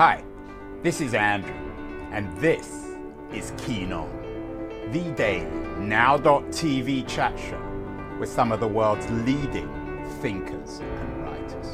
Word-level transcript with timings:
Hi, 0.00 0.24
this 0.82 1.02
is 1.02 1.12
Andrew, 1.12 1.52
and 2.10 2.34
this 2.38 2.86
is 3.34 3.52
Keen 3.58 3.92
On, 3.92 4.08
the 4.90 5.12
daily 5.14 5.44
now.tv 5.78 7.06
chat 7.06 7.38
show 7.38 7.62
with 8.18 8.30
some 8.30 8.50
of 8.50 8.60
the 8.60 8.66
world's 8.66 9.06
leading 9.10 9.68
thinkers 10.22 10.78
and 10.78 11.22
writers. 11.22 11.66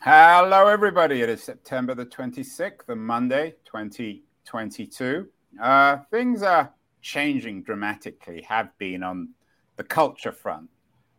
Hello, 0.00 0.66
everybody. 0.66 1.22
It 1.22 1.28
is 1.28 1.40
September 1.40 1.94
the 1.94 2.06
26th, 2.06 2.84
the 2.88 2.96
Monday, 2.96 3.54
2022. 3.64 5.28
Uh, 5.62 5.98
things 6.10 6.42
are 6.42 6.74
changing 7.00 7.62
dramatically, 7.62 8.42
have 8.42 8.76
been 8.78 9.04
on 9.04 9.28
the 9.76 9.84
culture 9.84 10.32
front 10.32 10.68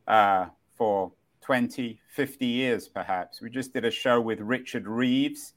uh, 0.09 0.47
for 0.75 1.13
20, 1.47 2.01
50 2.09 2.45
years, 2.45 2.89
perhaps. 2.89 3.39
We 3.39 3.49
just 3.49 3.71
did 3.71 3.85
a 3.85 3.89
show 3.89 4.19
with 4.19 4.41
Richard 4.41 4.85
Reeves, 4.85 5.53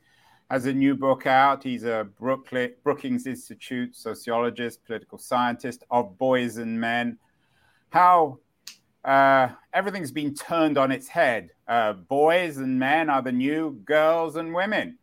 has 0.48 0.66
a 0.66 0.72
new 0.72 0.94
book 0.94 1.26
out. 1.26 1.64
He's 1.64 1.82
a 1.82 2.06
Brooklyn, 2.16 2.74
Brookings 2.84 3.26
Institute 3.26 3.96
sociologist, 3.96 4.84
political 4.84 5.18
scientist 5.18 5.82
of 5.90 6.16
boys 6.16 6.58
and 6.58 6.80
men. 6.80 7.18
How 7.88 8.38
uh, 9.04 9.48
everything's 9.72 10.12
been 10.12 10.32
turned 10.32 10.78
on 10.78 10.92
its 10.92 11.08
head. 11.08 11.50
Uh, 11.66 11.94
boys 11.94 12.58
and 12.58 12.78
men 12.78 13.10
are 13.10 13.20
the 13.20 13.32
new 13.32 13.72
girls 13.84 14.36
and 14.36 14.54
women, 14.54 14.96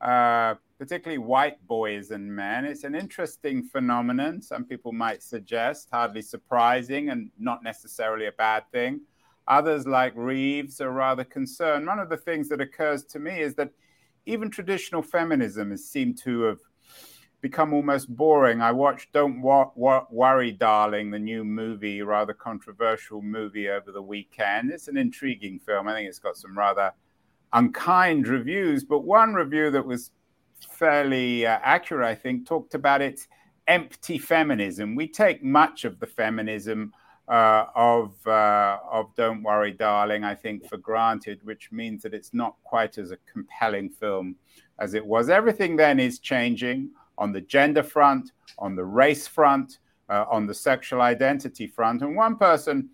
uh, 0.00 0.54
particularly 0.78 1.18
white 1.18 1.66
boys 1.66 2.12
and 2.12 2.32
men. 2.32 2.64
It's 2.64 2.84
an 2.84 2.94
interesting 2.94 3.64
phenomenon. 3.64 4.40
Some 4.40 4.66
people 4.66 4.92
might 4.92 5.20
suggest, 5.20 5.88
hardly 5.90 6.22
surprising 6.22 7.08
and 7.08 7.32
not 7.40 7.64
necessarily 7.64 8.26
a 8.26 8.32
bad 8.32 8.62
thing. 8.70 9.00
Others, 9.48 9.86
like 9.86 10.12
Reeves, 10.14 10.80
are 10.80 10.92
rather 10.92 11.24
concerned. 11.24 11.86
One 11.86 11.98
of 11.98 12.08
the 12.08 12.16
things 12.16 12.48
that 12.50 12.60
occurs 12.60 13.04
to 13.06 13.18
me 13.18 13.40
is 13.40 13.54
that 13.54 13.70
even 14.26 14.50
traditional 14.50 15.02
feminism 15.02 15.70
has 15.70 15.84
seemed 15.84 16.18
to 16.18 16.42
have 16.42 16.58
become 17.40 17.72
almost 17.72 18.14
boring. 18.14 18.60
I 18.60 18.72
watched 18.72 19.12
Don't 19.12 19.40
Wa- 19.40 19.70
Wa- 19.74 20.06
Worry, 20.10 20.52
Darling, 20.52 21.10
the 21.10 21.18
new 21.18 21.44
movie, 21.44 22.02
rather 22.02 22.34
controversial 22.34 23.22
movie 23.22 23.68
over 23.68 23.92
the 23.92 24.02
weekend. 24.02 24.70
It's 24.70 24.88
an 24.88 24.96
intriguing 24.96 25.58
film. 25.58 25.88
I 25.88 25.94
think 25.94 26.08
it's 26.08 26.18
got 26.18 26.36
some 26.36 26.58
rather 26.58 26.92
unkind 27.52 28.26
reviews, 28.28 28.84
but 28.84 29.00
one 29.00 29.34
review 29.34 29.70
that 29.70 29.86
was 29.86 30.10
fairly 30.68 31.46
uh, 31.46 31.58
accurate, 31.62 32.06
I 32.06 32.14
think, 32.14 32.46
talked 32.46 32.74
about 32.74 33.00
its 33.02 33.28
empty 33.66 34.18
feminism. 34.18 34.94
We 34.94 35.08
take 35.08 35.42
much 35.42 35.84
of 35.84 36.00
the 36.00 36.06
feminism 36.06 36.92
uh, 37.28 37.66
of 37.74 38.14
uh, 38.26 38.78
of 38.90 39.14
Don't 39.14 39.42
Worry, 39.42 39.72
Darling, 39.72 40.24
I 40.24 40.34
think, 40.34 40.66
for 40.68 40.78
granted, 40.78 41.40
which 41.44 41.70
means 41.70 42.02
that 42.02 42.14
it's 42.14 42.32
not 42.32 42.56
quite 42.64 42.98
as 42.98 43.10
a 43.10 43.18
compelling 43.30 43.90
film 43.90 44.36
as 44.78 44.94
it 44.94 45.04
was. 45.04 45.28
Everything 45.28 45.76
then 45.76 46.00
is 46.00 46.18
changing 46.18 46.90
on 47.18 47.32
the 47.32 47.40
gender 47.40 47.82
front, 47.82 48.32
on 48.58 48.76
the 48.76 48.84
race 48.84 49.26
front, 49.26 49.78
uh, 50.08 50.24
on 50.30 50.46
the 50.46 50.54
sexual 50.54 51.02
identity 51.02 51.66
front, 51.66 52.02
and 52.02 52.16
one 52.16 52.36
person 52.36 52.88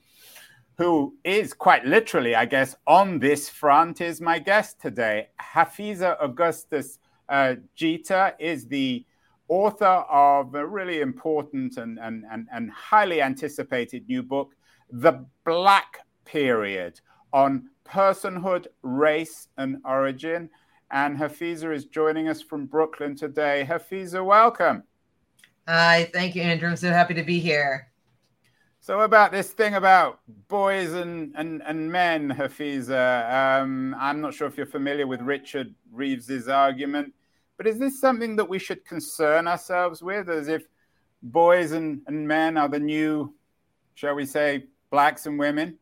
who 0.76 1.14
is 1.22 1.54
quite 1.54 1.84
literally, 1.84 2.34
I 2.34 2.46
guess, 2.46 2.74
on 2.86 3.20
this 3.20 3.48
front 3.48 4.00
is 4.00 4.20
my 4.20 4.40
guest 4.40 4.80
today. 4.80 5.28
Hafizah 5.40 6.16
Augustus 6.20 6.98
uh, 7.28 7.54
Geter 7.78 8.34
is 8.40 8.66
the 8.66 9.04
author 9.48 9.84
of 9.84 10.54
a 10.54 10.66
really 10.66 11.00
important 11.00 11.76
and, 11.76 11.98
and, 11.98 12.24
and, 12.30 12.48
and 12.52 12.70
highly 12.70 13.20
anticipated 13.20 14.08
new 14.08 14.22
book, 14.22 14.54
The 14.90 15.24
Black 15.44 15.98
Period, 16.24 17.00
on 17.32 17.68
personhood, 17.84 18.66
race, 18.82 19.48
and 19.58 19.78
origin. 19.84 20.48
And 20.90 21.18
Hafizah 21.18 21.74
is 21.74 21.86
joining 21.86 22.28
us 22.28 22.40
from 22.40 22.66
Brooklyn 22.66 23.16
today. 23.16 23.66
Hafizah, 23.68 24.24
welcome. 24.24 24.84
Hi, 25.66 26.10
thank 26.12 26.34
you, 26.34 26.42
Andrew. 26.42 26.68
I'm 26.68 26.76
so 26.76 26.90
happy 26.90 27.14
to 27.14 27.22
be 27.22 27.40
here. 27.40 27.88
So 28.80 29.00
about 29.00 29.32
this 29.32 29.52
thing 29.52 29.74
about 29.74 30.20
boys 30.48 30.92
and, 30.92 31.34
and, 31.36 31.62
and 31.64 31.90
men, 31.90 32.28
Hafizah, 32.28 33.62
um, 33.62 33.96
I'm 33.98 34.20
not 34.20 34.34
sure 34.34 34.46
if 34.46 34.58
you're 34.58 34.66
familiar 34.66 35.06
with 35.06 35.22
Richard 35.22 35.74
Reeves's 35.90 36.48
argument 36.48 37.14
but 37.64 37.70
is 37.70 37.78
this 37.78 37.98
something 37.98 38.36
that 38.36 38.46
we 38.46 38.58
should 38.58 38.84
concern 38.84 39.48
ourselves 39.48 40.02
with, 40.02 40.28
as 40.28 40.48
if 40.48 40.64
boys 41.22 41.72
and, 41.72 42.02
and 42.06 42.28
men 42.28 42.58
are 42.58 42.68
the 42.68 42.78
new, 42.78 43.34
shall 43.94 44.14
we 44.14 44.26
say, 44.26 44.64
blacks 44.90 45.24
and 45.24 45.38
women? 45.38 45.78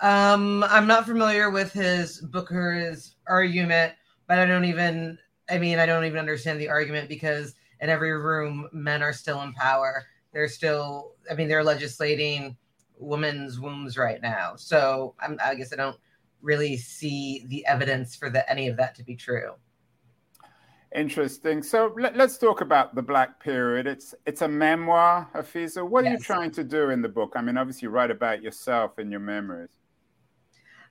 Um, 0.00 0.64
I'm 0.64 0.88
not 0.88 1.06
familiar 1.06 1.48
with 1.48 1.72
his 1.72 2.20
Booker's 2.20 3.14
argument, 3.28 3.92
but 4.26 4.40
I 4.40 4.46
don't 4.46 4.64
even. 4.64 5.16
I 5.48 5.58
mean, 5.58 5.78
I 5.78 5.86
don't 5.86 6.04
even 6.04 6.18
understand 6.18 6.60
the 6.60 6.68
argument 6.68 7.08
because 7.08 7.54
in 7.80 7.88
every 7.88 8.10
room, 8.10 8.68
men 8.72 9.00
are 9.00 9.12
still 9.12 9.42
in 9.42 9.52
power. 9.52 10.02
They're 10.32 10.48
still. 10.48 11.14
I 11.30 11.34
mean, 11.34 11.46
they're 11.46 11.62
legislating 11.62 12.56
women's 12.98 13.60
wombs 13.60 13.96
right 13.96 14.20
now. 14.20 14.56
So 14.56 15.14
I'm, 15.20 15.38
I 15.40 15.54
guess 15.54 15.72
I 15.72 15.76
don't 15.76 15.98
really 16.40 16.76
see 16.76 17.44
the 17.46 17.64
evidence 17.66 18.16
for 18.16 18.28
the, 18.28 18.48
any 18.50 18.66
of 18.66 18.76
that 18.78 18.96
to 18.96 19.04
be 19.04 19.14
true. 19.14 19.52
Interesting. 20.94 21.62
So 21.62 21.94
let, 21.98 22.20
us 22.20 22.36
talk 22.36 22.60
about 22.60 22.94
the 22.94 23.02
Black 23.02 23.40
Period. 23.40 23.86
It's 23.86 24.14
it's 24.26 24.42
a 24.42 24.48
memoir, 24.48 25.28
Hafizah. 25.34 25.86
What 25.88 26.04
yes. 26.04 26.10
are 26.10 26.16
you 26.16 26.22
trying 26.22 26.50
to 26.52 26.64
do 26.64 26.90
in 26.90 27.00
the 27.00 27.08
book? 27.08 27.32
I 27.34 27.40
mean, 27.40 27.56
obviously, 27.56 27.86
you 27.86 27.90
write 27.90 28.10
about 28.10 28.42
yourself 28.42 28.98
and 28.98 29.10
your 29.10 29.20
memories. 29.20 29.70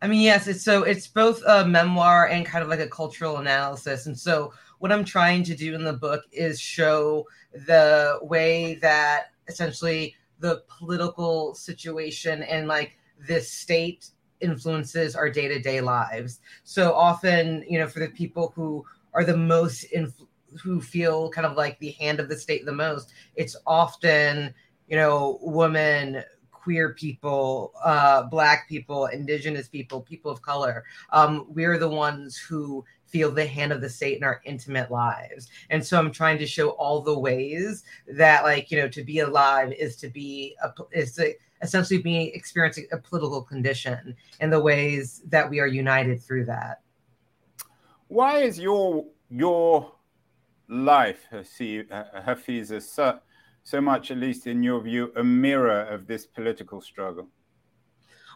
I 0.01 0.07
mean, 0.07 0.21
yes. 0.21 0.47
It's 0.47 0.63
so 0.63 0.83
it's 0.83 1.07
both 1.07 1.43
a 1.47 1.65
memoir 1.65 2.27
and 2.27 2.45
kind 2.45 2.63
of 2.63 2.69
like 2.69 2.79
a 2.79 2.87
cultural 2.87 3.37
analysis. 3.37 4.07
And 4.07 4.17
so, 4.17 4.53
what 4.79 4.91
I'm 4.91 5.05
trying 5.05 5.43
to 5.43 5.55
do 5.55 5.75
in 5.75 5.83
the 5.83 5.93
book 5.93 6.23
is 6.31 6.59
show 6.59 7.27
the 7.53 8.17
way 8.23 8.75
that 8.75 9.27
essentially 9.47 10.15
the 10.39 10.63
political 10.67 11.53
situation 11.53 12.41
and 12.43 12.67
like 12.67 12.97
this 13.27 13.51
state 13.51 14.09
influences 14.39 15.15
our 15.15 15.29
day 15.29 15.47
to 15.47 15.59
day 15.59 15.81
lives. 15.81 16.39
So 16.63 16.93
often, 16.93 17.63
you 17.69 17.77
know, 17.77 17.87
for 17.87 17.99
the 17.99 18.09
people 18.09 18.51
who 18.55 18.83
are 19.13 19.23
the 19.23 19.37
most 19.37 19.83
inf- 19.85 20.13
who 20.61 20.81
feel 20.81 21.29
kind 21.29 21.47
of 21.47 21.55
like 21.55 21.79
the 21.79 21.91
hand 21.91 22.19
of 22.19 22.29
the 22.29 22.37
state 22.37 22.65
the 22.65 22.71
most. 22.71 23.13
It's 23.35 23.55
often 23.65 24.53
you 24.87 24.97
know 24.97 25.39
women 25.41 26.23
queer 26.51 26.93
people 26.93 27.73
uh, 27.83 28.23
black 28.23 28.69
people 28.69 29.07
indigenous 29.07 29.67
people 29.67 30.01
people 30.01 30.31
of 30.31 30.41
color. 30.41 30.83
Um, 31.11 31.45
we're 31.49 31.77
the 31.77 31.89
ones 31.89 32.37
who 32.37 32.85
feel 33.07 33.31
the 33.31 33.45
hand 33.45 33.73
of 33.73 33.81
the 33.81 33.89
state 33.89 34.17
in 34.17 34.23
our 34.23 34.41
intimate 34.45 34.89
lives. 34.89 35.49
And 35.69 35.85
so 35.85 35.99
i'm 35.99 36.11
trying 36.11 36.37
to 36.39 36.47
show 36.47 36.69
all 36.71 37.01
the 37.01 37.17
ways 37.17 37.83
that 38.07 38.43
like 38.43 38.71
you 38.71 38.77
know 38.77 38.87
to 38.89 39.03
be 39.03 39.19
alive 39.19 39.73
is 39.73 39.95
to 39.97 40.07
be 40.07 40.55
a, 40.63 40.71
is 40.91 41.15
to 41.15 41.33
essentially 41.61 42.01
be 42.01 42.33
experiencing 42.33 42.87
a 42.91 42.97
political 42.97 43.41
condition 43.41 44.15
and 44.39 44.51
the 44.51 44.59
ways 44.59 45.21
that 45.27 45.49
we 45.49 45.59
are 45.59 45.67
united 45.67 46.21
through 46.21 46.45
that 46.45 46.81
why 48.11 48.39
is 48.39 48.59
your 48.59 49.05
your 49.29 49.93
life, 50.67 51.25
Hafiz, 51.31 52.73
so, 52.85 53.19
so 53.63 53.81
much, 53.81 54.11
at 54.11 54.17
least 54.17 54.47
in 54.47 54.61
your 54.61 54.81
view, 54.81 55.13
a 55.15 55.23
mirror 55.23 55.83
of 55.83 56.07
this 56.07 56.25
political 56.25 56.81
struggle? 56.81 57.29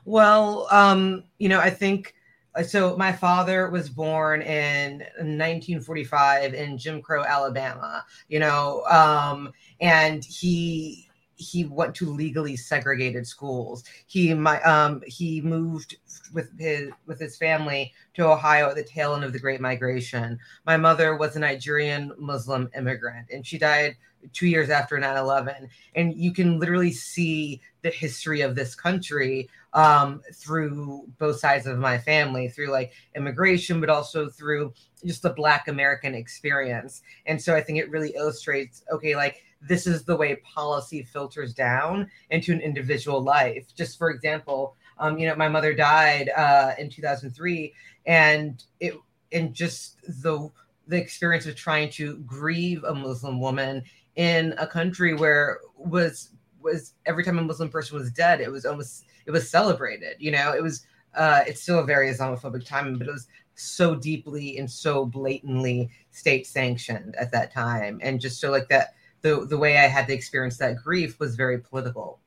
Well, 0.06 0.68
um, 0.72 1.26
you 1.40 1.50
know, 1.50 1.60
I 1.60 1.70
think 1.70 2.16
uh, 2.56 2.64
so. 2.64 2.96
My 2.96 3.12
father 3.12 3.70
was 3.70 3.90
born 3.90 4.42
in 4.42 5.00
1945 5.18 6.54
in 6.54 6.78
Jim 6.78 7.02
Crow, 7.02 7.26
Alabama. 7.26 8.06
You 8.30 8.40
know, 8.40 8.84
um, 8.90 9.52
and 9.82 10.24
he 10.24 11.05
he 11.36 11.66
went 11.66 11.94
to 11.96 12.10
legally 12.10 12.56
segregated 12.56 13.28
schools. 13.28 13.84
He 14.08 14.34
my 14.34 14.62
um 14.62 15.02
he 15.06 15.42
moved 15.42 15.98
with 16.34 16.58
his 16.60 16.92
with 17.06 17.20
his 17.20 17.38
family 17.38 17.94
to 18.16 18.28
Ohio 18.28 18.70
at 18.70 18.76
the 18.76 18.84
tail 18.84 19.16
end 19.16 19.24
of 19.24 19.34
the 19.34 19.40
Great 19.40 19.62
Migration. 19.62 20.40
My 20.66 20.78
mother 20.78 21.16
was 21.16 21.36
a 21.36 21.40
Nigerian 21.40 22.12
Muslim 22.18 22.70
immigrant, 22.76 23.28
and 23.32 23.46
she 23.46 23.58
died 23.58 23.96
two 24.34 24.48
years 24.48 24.70
after 24.70 24.98
9-11 24.98 25.68
and 25.96 26.16
you 26.16 26.34
can 26.34 26.60
literally 26.60 26.92
see 26.92 27.62
the 27.84 27.90
history 27.90 28.42
of 28.42 28.56
this 28.56 28.74
country 28.74 29.48
um, 29.74 30.22
through 30.34 31.06
both 31.20 31.40
sides 31.40 31.68
of 31.68 31.78
my 31.78 31.98
family 31.98 32.48
through 32.50 32.72
like 32.72 32.92
immigration 33.16 33.80
but 33.80 33.90
also 33.90 34.28
through 34.28 34.74
just 35.06 35.22
the 35.22 35.30
black 35.32 35.68
american 35.68 36.14
experience 36.16 37.02
and 37.26 37.42
so 37.42 37.56
i 37.56 37.62
think 37.62 37.80
it 37.80 37.90
really 37.90 38.14
illustrates 38.16 38.84
okay 38.92 39.16
like 39.16 39.44
this 39.68 39.88
is 39.88 40.04
the 40.04 40.16
way 40.16 40.36
policy 40.38 41.04
filters 41.04 41.54
down 41.54 42.10
into 42.30 42.54
an 42.54 42.62
individual 42.62 43.22
life. 43.22 43.66
Just 43.76 43.98
for 43.98 44.10
example, 44.10 44.76
um, 44.98 45.18
you 45.18 45.28
know, 45.28 45.36
my 45.36 45.50
mother 45.50 45.74
died 45.74 46.30
uh, 46.30 46.74
in 46.78 46.90
2003, 46.90 47.74
and 48.06 48.64
it 48.80 48.94
and 49.32 49.54
just 49.54 50.02
the 50.22 50.50
the 50.88 50.98
experience 50.98 51.48
of 51.48 51.56
trying 51.56 51.90
to 51.90 52.18
grieve 52.20 52.84
a 52.84 52.94
Muslim 52.94 53.40
woman 53.40 53.84
in 54.16 54.54
a 54.58 54.68
country 54.68 55.14
where 55.14 55.60
was 55.76 56.30
was 56.62 56.94
every 57.06 57.24
time 57.24 57.40
a 57.40 57.42
Muslim 57.42 57.70
person 57.70 57.98
was 57.98 58.12
dead, 58.12 58.40
it 58.40 58.52
was 58.52 58.66
almost 58.66 59.06
it 59.26 59.32
was 59.32 59.50
celebrated. 59.50 60.16
You 60.20 60.32
know, 60.32 60.54
it 60.54 60.62
was 60.62 60.86
uh, 61.16 61.42
it's 61.48 61.62
still 61.62 61.80
a 61.80 61.86
very 61.86 62.12
Islamophobic 62.12 62.66
time, 62.66 62.98
but 62.98 63.08
it 63.08 63.12
was 63.12 63.28
so 63.56 63.96
deeply 63.96 64.58
and 64.58 64.70
so 64.70 65.06
blatantly 65.06 65.90
state 66.12 66.46
sanctioned 66.46 67.16
at 67.16 67.32
that 67.32 67.54
time, 67.54 68.00
and 68.02 68.20
just 68.20 68.40
so 68.40 68.52
like 68.52 68.70
that 68.70 68.94
the 69.22 69.46
the 69.50 69.58
way 69.58 69.78
I 69.78 69.88
had 69.88 70.08
to 70.08 70.14
experience 70.14 70.58
that 70.58 70.78
grief 70.78 71.20
was 71.20 71.36
very 71.36 71.60
political. 71.60 72.20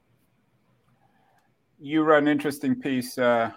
You 1.80 2.02
wrote 2.02 2.24
an 2.24 2.28
interesting 2.28 2.74
piece 2.80 3.16
uh, 3.18 3.52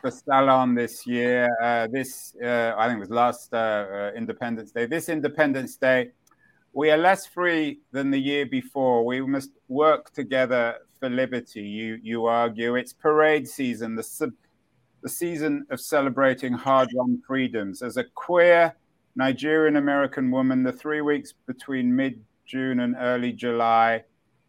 for 0.00 0.10
Salon 0.10 0.74
this 0.74 1.06
year. 1.06 1.48
Uh, 1.60 1.88
this 1.90 2.34
uh, 2.42 2.74
I 2.78 2.86
think 2.86 2.98
it 2.98 3.00
was 3.00 3.10
last 3.10 3.52
uh, 3.52 3.56
uh, 3.56 4.10
Independence 4.16 4.70
Day. 4.70 4.86
This 4.86 5.08
Independence 5.08 5.76
Day, 5.76 6.10
we 6.72 6.90
are 6.90 6.96
less 6.96 7.26
free 7.26 7.80
than 7.90 8.10
the 8.10 8.18
year 8.18 8.46
before. 8.46 9.04
We 9.04 9.20
must 9.22 9.50
work 9.66 10.12
together 10.12 10.76
for 11.00 11.10
liberty. 11.10 11.62
You 11.62 11.98
you 12.02 12.26
argue 12.26 12.76
it's 12.76 12.92
parade 12.92 13.48
season. 13.48 13.96
The 13.96 14.02
sub- 14.02 14.43
the 15.04 15.08
season 15.10 15.66
of 15.70 15.80
celebrating 15.80 16.54
hard 16.54 16.88
won 16.94 17.22
freedoms. 17.26 17.82
As 17.82 17.98
a 17.98 18.04
queer 18.14 18.74
Nigerian 19.16 19.76
American 19.76 20.30
woman, 20.30 20.62
the 20.62 20.72
three 20.72 21.02
weeks 21.02 21.34
between 21.46 21.94
mid 21.94 22.24
June 22.46 22.80
and 22.80 22.96
early 22.98 23.30
July 23.30 24.02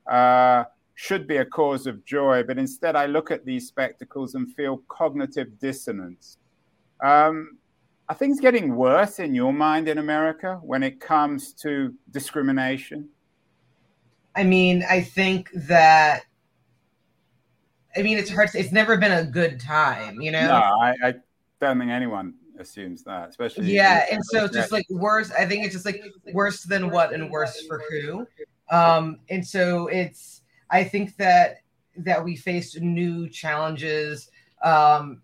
uh, 0.09 0.63
should 0.95 1.27
be 1.27 1.37
a 1.37 1.45
cause 1.45 1.87
of 1.87 2.05
joy, 2.05 2.41
but 2.41 2.57
instead 2.57 2.95
I 2.95 3.05
look 3.05 3.31
at 3.31 3.45
these 3.45 3.67
spectacles 3.67 4.35
and 4.35 4.51
feel 4.55 4.81
cognitive 4.87 5.59
dissonance. 5.59 6.37
Um, 7.03 7.57
are 8.07 8.15
things 8.15 8.39
getting 8.39 8.77
worse 8.77 9.19
in 9.19 9.35
your 9.35 9.51
mind 9.51 9.89
in 9.89 9.97
America 9.97 10.61
when 10.63 10.83
it 10.83 11.01
comes 11.01 11.51
to 11.63 11.93
discrimination? 12.11 13.09
I 14.37 14.43
mean, 14.43 14.85
I 14.89 15.01
think 15.01 15.49
that 15.67 16.23
I 17.97 18.01
mean, 18.01 18.17
it's 18.17 18.29
hard. 18.29 18.49
To, 18.51 18.59
it's 18.59 18.71
never 18.71 18.97
been 18.97 19.11
a 19.11 19.23
good 19.23 19.59
time, 19.59 20.21
you 20.21 20.31
know. 20.31 20.47
No, 20.47 20.53
I, 20.53 20.95
I 21.03 21.13
don't 21.61 21.79
think 21.79 21.91
anyone 21.91 22.33
assumes 22.59 23.03
that, 23.03 23.29
especially. 23.29 23.71
Yeah, 23.71 24.05
and 24.11 24.23
so 24.23 24.45
it's 24.45 24.55
just 24.55 24.71
like 24.71 24.85
worse. 24.89 25.31
I 25.31 25.45
think 25.45 25.65
it's 25.65 25.73
just 25.73 25.85
like 25.85 26.01
worse 26.33 26.63
than 26.63 26.89
what 26.89 27.13
and 27.13 27.29
worse 27.29 27.65
for 27.67 27.83
who. 27.89 28.27
Um, 28.69 29.19
and 29.29 29.45
so 29.45 29.87
it's. 29.87 30.41
I 30.69 30.83
think 30.83 31.15
that 31.17 31.57
that 31.97 32.23
we 32.23 32.35
faced 32.35 32.81
new 32.81 33.29
challenges 33.29 34.29
um, 34.63 35.21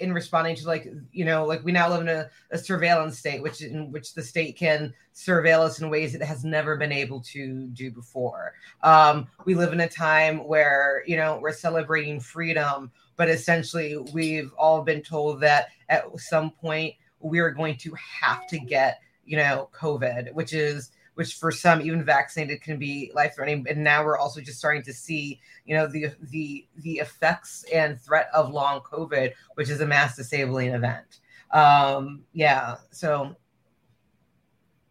in 0.00 0.12
responding 0.12 0.56
to 0.56 0.66
like 0.66 0.92
you 1.12 1.24
know 1.24 1.44
like 1.44 1.64
we 1.64 1.72
now 1.72 1.88
live 1.88 2.00
in 2.00 2.08
a, 2.08 2.28
a, 2.50 2.58
surveillance 2.58 3.18
state 3.18 3.42
which 3.42 3.62
in 3.62 3.92
which 3.92 4.14
the 4.14 4.22
state 4.22 4.56
can 4.56 4.92
surveil 5.14 5.60
us 5.60 5.80
in 5.80 5.90
ways 5.90 6.14
it 6.14 6.22
has 6.22 6.44
never 6.44 6.76
been 6.76 6.92
able 6.92 7.20
to 7.20 7.66
do 7.68 7.90
before. 7.90 8.54
Um, 8.82 9.28
we 9.44 9.54
live 9.54 9.72
in 9.72 9.80
a 9.80 9.88
time 9.88 10.46
where 10.46 11.04
you 11.06 11.16
know 11.16 11.38
we're 11.40 11.52
celebrating 11.52 12.20
freedom 12.20 12.90
but 13.16 13.28
essentially 13.28 13.96
we've 14.12 14.52
all 14.54 14.82
been 14.82 15.02
told 15.02 15.40
that 15.40 15.68
at 15.88 16.04
some 16.18 16.50
point 16.50 16.94
we're 17.20 17.50
going 17.50 17.76
to 17.76 17.94
have 17.94 18.46
to 18.48 18.58
get 18.58 19.00
you 19.24 19.36
know 19.36 19.68
covid 19.72 20.32
which 20.32 20.52
is 20.52 20.90
which 21.14 21.34
for 21.34 21.50
some 21.52 21.80
even 21.82 22.04
vaccinated 22.04 22.62
can 22.62 22.78
be 22.78 23.10
life 23.14 23.34
threatening. 23.34 23.66
And 23.68 23.84
now 23.84 24.04
we're 24.04 24.18
also 24.18 24.40
just 24.40 24.58
starting 24.58 24.82
to 24.82 24.92
see, 24.92 25.40
you 25.66 25.76
know, 25.76 25.86
the 25.86 26.08
the 26.30 26.66
the 26.78 26.98
effects 26.98 27.64
and 27.72 28.00
threat 28.00 28.28
of 28.32 28.52
long 28.52 28.80
COVID, 28.80 29.32
which 29.54 29.68
is 29.68 29.80
a 29.80 29.86
mass 29.86 30.16
disabling 30.16 30.72
event. 30.72 31.20
Um, 31.52 32.22
yeah, 32.32 32.76
so 32.90 33.36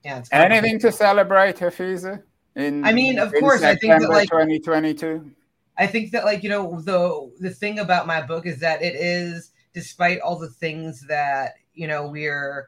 yeah. 0.04 0.24
Anything 0.32 0.80
to 0.80 0.92
celebrate, 0.92 1.58
Hafizah? 1.58 2.22
In 2.56 2.84
I 2.84 2.92
mean, 2.92 3.18
of 3.18 3.34
course, 3.34 3.62
September 3.62 3.96
I 3.96 4.00
think 4.00 4.02
that 4.02 4.10
like 4.10 4.30
2022. 4.30 5.32
I 5.78 5.88
think 5.88 6.12
that 6.12 6.26
like 6.26 6.44
you 6.44 6.50
know 6.50 6.82
the 6.82 7.32
the 7.40 7.50
thing 7.50 7.80
about 7.80 8.08
my 8.08 8.22
book 8.22 8.46
is 8.46 8.60
that 8.60 8.82
it 8.82 8.96
is 8.96 9.52
despite 9.74 10.20
all 10.20 10.38
the 10.38 10.50
things 10.50 11.06
that 11.08 11.54
you 11.74 11.88
know 11.88 12.08
we're 12.08 12.68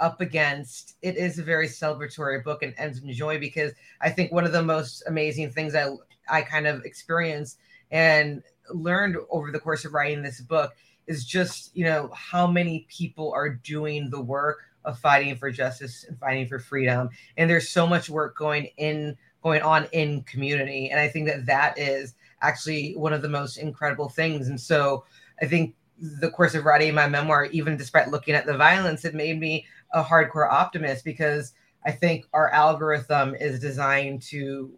up 0.00 0.20
against 0.20 0.96
it 1.02 1.16
is 1.16 1.38
a 1.38 1.42
very 1.42 1.66
celebratory 1.66 2.42
book 2.42 2.62
and 2.62 2.74
ends 2.78 3.02
in 3.02 3.12
joy 3.12 3.38
because 3.38 3.72
i 4.00 4.08
think 4.08 4.30
one 4.30 4.44
of 4.44 4.52
the 4.52 4.62
most 4.62 5.02
amazing 5.06 5.50
things 5.50 5.74
i 5.74 5.88
i 6.28 6.40
kind 6.40 6.66
of 6.66 6.84
experienced 6.84 7.58
and 7.90 8.42
learned 8.70 9.16
over 9.30 9.50
the 9.50 9.58
course 9.58 9.84
of 9.84 9.92
writing 9.92 10.22
this 10.22 10.40
book 10.40 10.76
is 11.06 11.24
just 11.24 11.74
you 11.74 11.84
know 11.84 12.10
how 12.14 12.46
many 12.46 12.86
people 12.88 13.32
are 13.32 13.48
doing 13.48 14.08
the 14.10 14.20
work 14.20 14.68
of 14.84 14.98
fighting 14.98 15.36
for 15.36 15.50
justice 15.50 16.04
and 16.08 16.18
fighting 16.18 16.46
for 16.46 16.58
freedom. 16.58 17.10
And 17.36 17.48
there's 17.48 17.68
so 17.68 17.86
much 17.86 18.08
work 18.08 18.36
going 18.36 18.70
in 18.78 19.16
going 19.42 19.62
on 19.62 19.86
in 19.92 20.22
community. 20.22 20.90
And 20.90 20.98
i 20.98 21.08
think 21.08 21.26
that 21.26 21.46
that 21.46 21.78
is 21.78 22.14
actually 22.40 22.94
one 22.96 23.12
of 23.12 23.22
the 23.22 23.28
most 23.28 23.56
incredible 23.58 24.08
things. 24.08 24.48
And 24.48 24.60
so 24.60 25.04
i 25.40 25.46
think 25.46 25.74
the 26.00 26.30
course 26.30 26.54
of 26.54 26.64
writing 26.64 26.94
my 26.94 27.08
memoir 27.08 27.46
even 27.46 27.76
despite 27.76 28.08
looking 28.08 28.34
at 28.34 28.46
the 28.46 28.56
violence 28.56 29.04
it 29.04 29.14
made 29.14 29.40
me 29.40 29.66
a 29.92 30.02
hardcore 30.02 30.50
optimist 30.50 31.04
because 31.04 31.54
I 31.84 31.92
think 31.92 32.26
our 32.32 32.50
algorithm 32.50 33.34
is 33.34 33.60
designed 33.60 34.22
to 34.22 34.72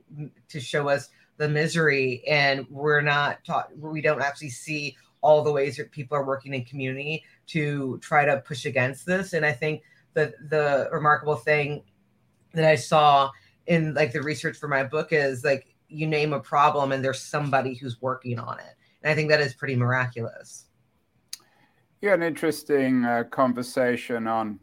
to 0.48 0.60
show 0.60 0.88
us 0.88 1.08
the 1.38 1.48
misery, 1.48 2.22
and 2.28 2.66
we're 2.70 3.00
not 3.00 3.42
taught. 3.44 3.76
We 3.76 4.02
don't 4.02 4.20
actually 4.20 4.50
see 4.50 4.96
all 5.22 5.42
the 5.42 5.50
ways 5.50 5.76
that 5.76 5.90
people 5.90 6.16
are 6.16 6.24
working 6.24 6.54
in 6.54 6.64
community 6.64 7.24
to 7.48 7.98
try 8.02 8.24
to 8.24 8.38
push 8.46 8.66
against 8.66 9.06
this. 9.06 9.32
And 9.32 9.44
I 9.44 9.52
think 9.52 9.82
that 10.14 10.34
the 10.50 10.88
remarkable 10.92 11.36
thing 11.36 11.82
that 12.52 12.64
I 12.64 12.74
saw 12.74 13.30
in 13.66 13.94
like 13.94 14.12
the 14.12 14.22
research 14.22 14.58
for 14.58 14.68
my 14.68 14.84
book 14.84 15.12
is 15.12 15.44
like 15.44 15.74
you 15.88 16.06
name 16.06 16.32
a 16.32 16.40
problem 16.40 16.92
and 16.92 17.04
there's 17.04 17.20
somebody 17.20 17.74
who's 17.74 18.00
working 18.00 18.38
on 18.38 18.58
it. 18.58 18.74
And 19.02 19.10
I 19.10 19.14
think 19.14 19.30
that 19.30 19.40
is 19.40 19.54
pretty 19.54 19.76
miraculous. 19.76 20.66
Had 22.02 22.20
an 22.20 22.22
interesting 22.22 23.04
uh, 23.04 23.24
conversation 23.30 24.26
on 24.26 24.58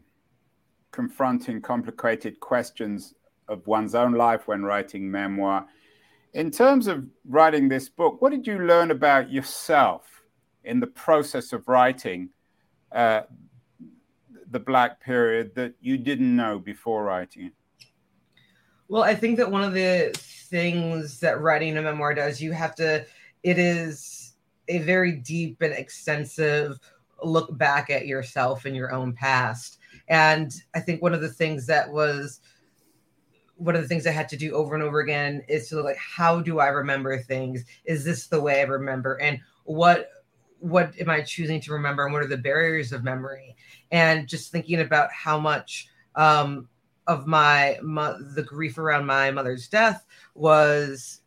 confronting 0.90 1.60
complicated 1.60 2.40
questions 2.40 3.14
of 3.46 3.64
one's 3.66 3.94
own 3.94 4.12
life 4.12 4.48
when 4.48 4.64
writing 4.64 5.08
memoir. 5.08 5.64
In 6.34 6.50
terms 6.50 6.88
of 6.88 7.06
writing 7.24 7.68
this 7.68 7.88
book, 7.88 8.20
what 8.20 8.32
did 8.32 8.44
you 8.44 8.58
learn 8.58 8.90
about 8.90 9.30
yourself 9.30 10.24
in 10.64 10.80
the 10.80 10.88
process 10.88 11.52
of 11.52 11.68
writing 11.68 12.30
uh, 12.90 13.22
the 14.50 14.58
Black 14.58 15.00
period 15.00 15.54
that 15.54 15.74
you 15.80 15.96
didn't 15.96 16.34
know 16.34 16.58
before 16.58 17.04
writing 17.04 17.46
it? 17.46 17.52
Well, 18.88 19.04
I 19.04 19.14
think 19.14 19.36
that 19.36 19.48
one 19.48 19.62
of 19.62 19.74
the 19.74 20.10
things 20.16 21.20
that 21.20 21.40
writing 21.40 21.76
a 21.76 21.82
memoir 21.82 22.14
does, 22.14 22.42
you 22.42 22.50
have 22.50 22.74
to, 22.76 23.06
it 23.44 23.58
is 23.58 24.34
a 24.66 24.78
very 24.78 25.12
deep 25.12 25.62
and 25.62 25.72
extensive 25.72 26.78
look 27.22 27.56
back 27.58 27.90
at 27.90 28.06
yourself 28.06 28.64
and 28.64 28.76
your 28.76 28.92
own 28.92 29.12
past 29.12 29.78
and 30.08 30.54
I 30.74 30.80
think 30.80 31.02
one 31.02 31.14
of 31.14 31.20
the 31.20 31.28
things 31.28 31.66
that 31.66 31.90
was 31.90 32.40
one 33.56 33.74
of 33.74 33.82
the 33.82 33.88
things 33.88 34.06
I 34.06 34.12
had 34.12 34.28
to 34.28 34.36
do 34.36 34.52
over 34.54 34.74
and 34.74 34.84
over 34.84 35.00
again 35.00 35.42
is 35.48 35.68
to 35.68 35.82
like, 35.82 35.96
how 35.96 36.40
do 36.40 36.60
I 36.60 36.68
remember 36.68 37.18
things? 37.18 37.64
Is 37.84 38.04
this 38.04 38.28
the 38.28 38.40
way 38.40 38.60
I 38.60 38.64
remember? 38.64 39.20
And 39.20 39.40
what 39.64 40.10
what 40.60 40.92
am 41.00 41.10
I 41.10 41.22
choosing 41.22 41.60
to 41.62 41.72
remember? 41.72 42.04
And 42.04 42.12
what 42.12 42.22
are 42.22 42.28
the 42.28 42.36
barriers 42.36 42.92
of 42.92 43.04
memory? 43.04 43.56
And 43.90 44.28
just 44.28 44.50
thinking 44.50 44.80
about 44.80 45.12
how 45.12 45.38
much 45.38 45.88
um, 46.16 46.68
of 47.06 47.26
my, 47.26 47.78
my 47.82 48.16
the 48.34 48.42
grief 48.42 48.76
around 48.76 49.06
my 49.06 49.30
mother's 49.30 49.68
death 49.68 50.04
was, 50.34 51.20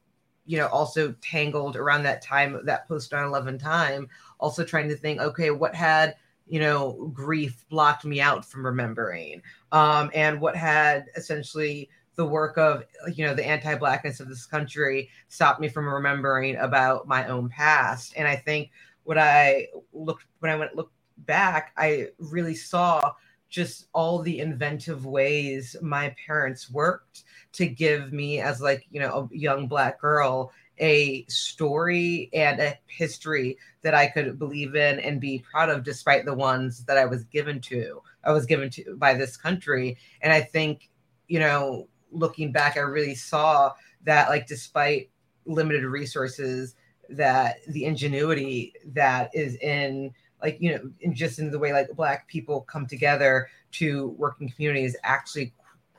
you 0.52 0.58
know, 0.58 0.68
also 0.68 1.14
tangled 1.22 1.78
around 1.78 2.04
that 2.04 2.22
time, 2.22 2.60
that 2.66 2.86
post 2.86 3.10
9/11 3.12 3.58
time. 3.58 4.10
Also 4.38 4.66
trying 4.66 4.90
to 4.90 4.98
think, 4.98 5.22
okay, 5.22 5.50
what 5.50 5.74
had 5.74 6.16
you 6.48 6.60
know, 6.60 7.10
grief 7.14 7.64
blocked 7.70 8.04
me 8.04 8.20
out 8.20 8.44
from 8.44 8.66
remembering. 8.66 9.42
Um, 9.72 10.12
and 10.14 10.42
what 10.42 10.54
had 10.54 11.06
essentially 11.16 11.90
the 12.16 12.26
work 12.26 12.58
of, 12.58 12.84
you 13.16 13.26
know, 13.26 13.34
the 13.34 13.48
anti 13.48 13.76
blackness 13.76 14.20
of 14.20 14.28
this 14.28 14.46
country 14.46 15.10
stopped 15.30 15.62
me 15.62 15.70
from 15.70 15.88
remembering 15.88 16.58
about 16.58 17.08
my 17.08 17.26
own 17.28 17.48
past. 17.48 18.14
And 18.18 18.28
I 18.28 18.36
think 18.36 18.72
what 19.06 19.18
I 19.18 19.68
looked, 19.94 20.26
when 20.40 20.52
I 20.52 20.58
went 20.58 20.76
look 20.76 20.92
back, 21.20 21.72
I 21.78 22.10
really 22.18 22.56
saw 22.56 23.14
just 23.48 23.88
all 23.94 24.20
the 24.20 24.40
inventive 24.40 25.06
ways 25.06 25.78
my 25.82 26.14
parents 26.26 26.70
worked 26.70 27.24
to 27.54 27.68
give 27.68 28.14
me 28.14 28.40
as 28.40 28.62
like 28.62 28.86
you 28.92 29.00
know 29.00 29.30
a 29.32 29.36
young 29.36 29.68
black 29.68 30.00
girl 30.00 30.52
a 30.82 31.24
story 31.28 32.30
and 32.34 32.60
a 32.60 32.78
history 32.88 33.58
that 33.84 33.94
I 33.94 34.08
could 34.08 34.40
believe 34.40 34.76
in 34.76 35.00
and 35.00 35.22
be 35.22 35.44
proud 35.52 35.70
of, 35.70 35.84
despite 35.84 36.26
the 36.26 36.34
ones 36.34 36.84
that 36.86 36.98
I 36.98 37.06
was 37.06 37.24
given 37.26 37.62
to. 37.62 38.02
I 38.24 38.32
was 38.32 38.48
given 38.48 38.70
to 38.72 38.96
by 38.98 39.14
this 39.14 39.38
country, 39.38 39.98
and 40.22 40.34
I 40.34 40.42
think, 40.42 40.90
you 41.28 41.40
know, 41.40 41.88
looking 42.12 42.52
back, 42.52 42.78
I 42.78 42.82
really 42.82 43.16
saw 43.16 43.74
that, 44.06 44.30
like, 44.30 44.48
despite 44.48 45.12
limited 45.46 45.84
resources, 45.84 46.76
that 47.10 47.58
the 47.68 47.86
ingenuity 47.86 48.74
that 48.94 49.30
is 49.34 49.56
in 49.58 50.14
like 50.42 50.58
you 50.60 50.72
know 50.72 50.80
in 51.02 51.14
just 51.14 51.40
in 51.40 51.52
the 51.52 51.60
way 51.60 51.74
like 51.74 51.90
black 51.92 52.28
people 52.28 52.62
come 52.62 52.88
together 52.88 53.48
to 53.72 54.10
work 54.18 54.38
in 54.40 54.50
communities 54.50 54.96
actually 55.04 55.54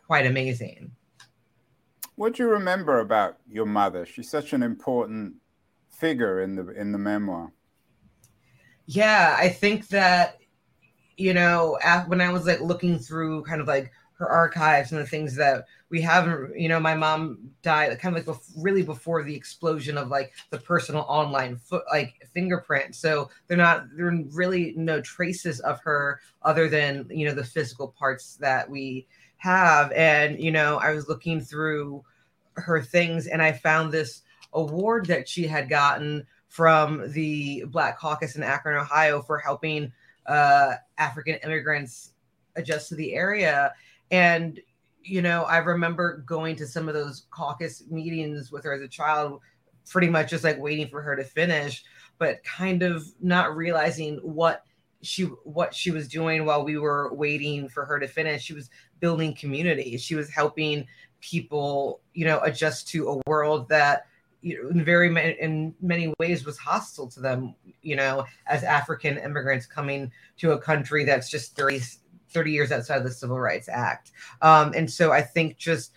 quite 0.07 0.27
amazing 0.27 0.91
what 2.23 2.35
do 2.35 2.45
you 2.45 2.49
remember 2.49 3.01
about 3.01 3.39
your 3.51 3.67
mother? 3.67 4.07
She's 4.07 4.31
such 4.31 4.53
an 4.53 4.63
important 4.63 5.35
figure 5.91 6.41
in 6.41 6.55
the 6.55 6.69
in 6.69 6.93
the 6.93 6.99
memoir. 6.99 7.53
Yeah, 8.87 9.35
I 9.37 9.49
think 9.49 9.89
that 9.89 10.39
you 11.17 11.35
know 11.35 11.81
when 12.07 12.21
I 12.21 12.31
was 12.31 12.47
like 12.47 12.61
looking 12.61 13.01
through 13.01 13.43
kind 13.43 13.61
of 13.61 13.67
like 13.67 13.91
her 14.13 14.29
archives 14.29 14.93
and 14.93 15.01
the 15.01 15.07
things 15.07 15.35
that 15.35 15.65
we 15.91 16.01
haven't 16.01 16.57
you 16.57 16.69
know 16.69 16.79
my 16.79 16.95
mom 16.95 17.39
died 17.63 17.99
kind 17.99 18.17
of 18.17 18.25
like 18.25 18.37
really 18.57 18.85
before 18.85 19.25
the 19.25 19.35
explosion 19.35 19.99
of 19.99 20.07
like 20.07 20.33
the 20.51 20.59
personal 20.59 21.03
online 21.09 21.57
foot 21.57 21.83
like 21.91 22.15
fingerprint 22.33 22.95
so 22.95 23.29
they're 23.49 23.57
not 23.57 23.87
there 23.97 24.07
are 24.07 24.23
really 24.31 24.75
no 24.77 25.01
traces 25.01 25.59
of 25.61 25.81
her 25.81 26.21
other 26.43 26.69
than 26.69 27.05
you 27.11 27.27
know 27.27 27.35
the 27.35 27.43
physical 27.43 27.89
parts 27.99 28.37
that 28.37 28.71
we 28.71 29.09
have 29.39 29.91
and 29.91 30.41
you 30.41 30.53
know 30.53 30.77
i 30.77 30.93
was 30.93 31.09
looking 31.09 31.41
through 31.41 32.05
her 32.57 32.81
things 32.81 33.27
and 33.27 33.43
i 33.43 33.53
found 33.53 33.93
this 33.93 34.23
award 34.55 35.07
that 35.07 35.29
she 35.29 35.47
had 35.47 35.69
gotten 35.69 36.27
from 36.49 37.11
the 37.13 37.65
black 37.69 37.99
caucus 37.99 38.37
in 38.37 38.43
akron 38.43 38.79
ohio 38.79 39.23
for 39.23 39.39
helping 39.39 39.91
uh, 40.27 40.75
african 40.99 41.37
immigrants 41.43 42.13
adjust 42.57 42.89
to 42.89 42.95
the 42.95 43.15
area 43.15 43.73
and, 44.13 44.61
you 45.03 45.23
know, 45.23 45.45
I 45.45 45.57
remember 45.57 46.19
going 46.19 46.55
to 46.57 46.67
some 46.67 46.87
of 46.87 46.95
those 46.95 47.25
caucus 47.31 47.83
meetings 47.91 48.53
with 48.53 48.63
her 48.65 48.75
as 48.75 48.83
a 48.83 48.89
child, 48.89 49.41
pretty 49.89 50.11
much 50.11 50.31
just 50.31 50.45
like 50.45 50.59
waiting 50.59 50.87
for 50.87 51.01
her 51.01 51.17
to 51.17 51.25
finish, 51.25 51.83
but 52.19 52.45
kind 52.45 52.83
of 52.83 53.07
not 53.21 53.57
realizing 53.57 54.19
what 54.19 54.65
she 55.01 55.25
what 55.45 55.75
she 55.75 55.91
was 55.91 56.07
doing 56.07 56.45
while 56.45 56.63
we 56.63 56.79
were 56.79 57.13
waiting 57.15 57.69
for 57.69 57.87
her 57.87 57.99
to 57.99 58.07
finish. 58.07 58.43
She 58.43 58.53
was 58.53 58.69
building 59.01 59.35
community. 59.35 59.97
She 59.97 60.15
was 60.15 60.31
helping 60.31 60.87
people, 61.23 62.01
you 62.13 62.27
know, 62.27 62.41
adjust 62.41 62.89
to 62.89 63.09
a 63.09 63.21
world 63.27 63.69
that 63.71 64.07
you 64.43 64.61
know, 64.61 64.71
in 64.71 64.85
very 64.85 65.09
many, 65.09 65.37
in 65.41 65.75
many 65.81 66.13
ways 66.19 66.45
was 66.45 66.59
hostile 66.59 67.07
to 67.07 67.21
them, 67.21 67.55
you 67.81 67.97
know, 67.97 68.27
as 68.47 68.65
African 68.65 69.17
immigrants 69.17 69.67
coming 69.67 70.11
to 70.39 70.51
a 70.53 70.59
country 70.59 71.05
that's 71.05 71.31
just 71.31 71.57
30 71.57 71.81
30 72.29 72.51
years 72.51 72.73
outside 72.73 72.97
of 72.97 73.05
the 73.05 73.11
Civil 73.11 73.39
Rights 73.39 73.69
Act. 73.69 74.11
Um, 74.41 74.73
and 74.75 74.91
so 74.91 75.13
I 75.13 75.21
think 75.23 75.59
just 75.59 75.93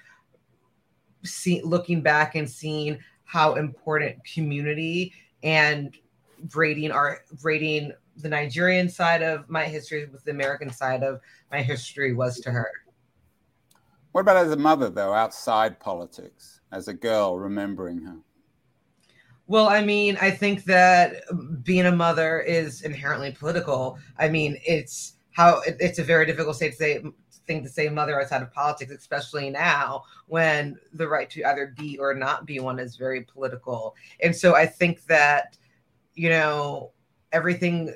see, 1.23 1.61
looking 1.63 2.01
back 2.01 2.35
and 2.35 2.49
seeing 2.49 2.99
how 3.23 3.55
important 3.55 4.23
community 4.25 5.13
and 5.43 5.97
braiding 6.43 6.91
our 6.91 7.21
braiding 7.41 7.93
the 8.17 8.29
Nigerian 8.29 8.87
side 8.87 9.21
of 9.21 9.49
my 9.49 9.65
history 9.65 10.05
with 10.05 10.23
the 10.23 10.31
American 10.31 10.71
side 10.71 11.03
of 11.03 11.19
my 11.51 11.61
history 11.61 12.13
was 12.13 12.39
to 12.41 12.51
her. 12.51 12.69
What 14.15 14.21
about 14.21 14.37
as 14.37 14.51
a 14.53 14.55
mother, 14.55 14.89
though, 14.89 15.13
outside 15.13 15.77
politics, 15.77 16.61
as 16.71 16.87
a 16.87 16.93
girl, 16.93 17.37
remembering 17.37 17.99
her? 18.03 18.15
Well, 19.45 19.67
I 19.67 19.83
mean, 19.83 20.17
I 20.21 20.31
think 20.31 20.63
that 20.63 21.23
being 21.65 21.85
a 21.85 21.91
mother 21.91 22.39
is 22.39 22.83
inherently 22.83 23.33
political. 23.33 23.99
I 24.17 24.29
mean, 24.29 24.57
it's 24.65 25.15
how 25.33 25.61
it's 25.65 25.99
a 25.99 26.03
very 26.03 26.25
difficult 26.25 26.55
thing 26.55 26.71
to 26.71 26.77
say 26.77 27.03
thing 27.45 27.61
to 27.63 27.67
say 27.67 27.89
mother 27.89 28.21
outside 28.21 28.41
of 28.41 28.53
politics, 28.53 28.93
especially 28.93 29.49
now 29.49 30.03
when 30.27 30.77
the 30.93 31.09
right 31.09 31.29
to 31.31 31.43
either 31.43 31.73
be 31.77 31.97
or 31.97 32.13
not 32.13 32.45
be 32.45 32.61
one 32.61 32.79
is 32.79 32.95
very 32.95 33.23
political. 33.23 33.97
And 34.21 34.33
so 34.33 34.55
I 34.55 34.65
think 34.65 35.03
that, 35.07 35.57
you 36.13 36.29
know, 36.29 36.93
everything 37.33 37.93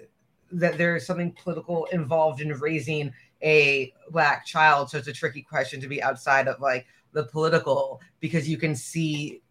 that 0.51 0.77
there's 0.77 1.05
something 1.05 1.31
political 1.31 1.85
involved 1.85 2.41
in 2.41 2.51
raising 2.53 3.13
a 3.41 3.93
black 4.11 4.45
child. 4.45 4.89
So 4.89 4.97
it's 4.97 5.07
a 5.07 5.13
tricky 5.13 5.41
question 5.41 5.79
to 5.81 5.87
be 5.87 6.01
outside 6.01 6.47
of 6.47 6.59
like 6.59 6.85
the 7.13 7.23
political 7.23 8.01
because 8.19 8.47
you 8.49 8.57
can 8.57 8.75
see, 8.75 9.41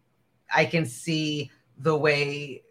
I 0.53 0.65
can 0.65 0.85
see 0.85 1.51
the 1.77 1.95
way 1.95 2.63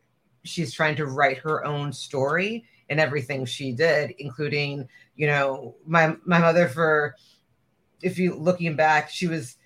she's 0.44 0.72
trying 0.72 0.96
to 0.96 1.06
write 1.06 1.38
her 1.38 1.64
own 1.64 1.92
story 1.92 2.64
in 2.88 2.98
everything 2.98 3.44
she 3.44 3.72
did, 3.72 4.14
including, 4.18 4.88
you 5.16 5.26
know, 5.26 5.74
my 5.86 6.16
my 6.24 6.38
mother 6.38 6.68
for 6.68 7.14
if 8.02 8.18
you 8.18 8.34
looking 8.34 8.76
back, 8.76 9.10
she 9.10 9.26
was 9.26 9.56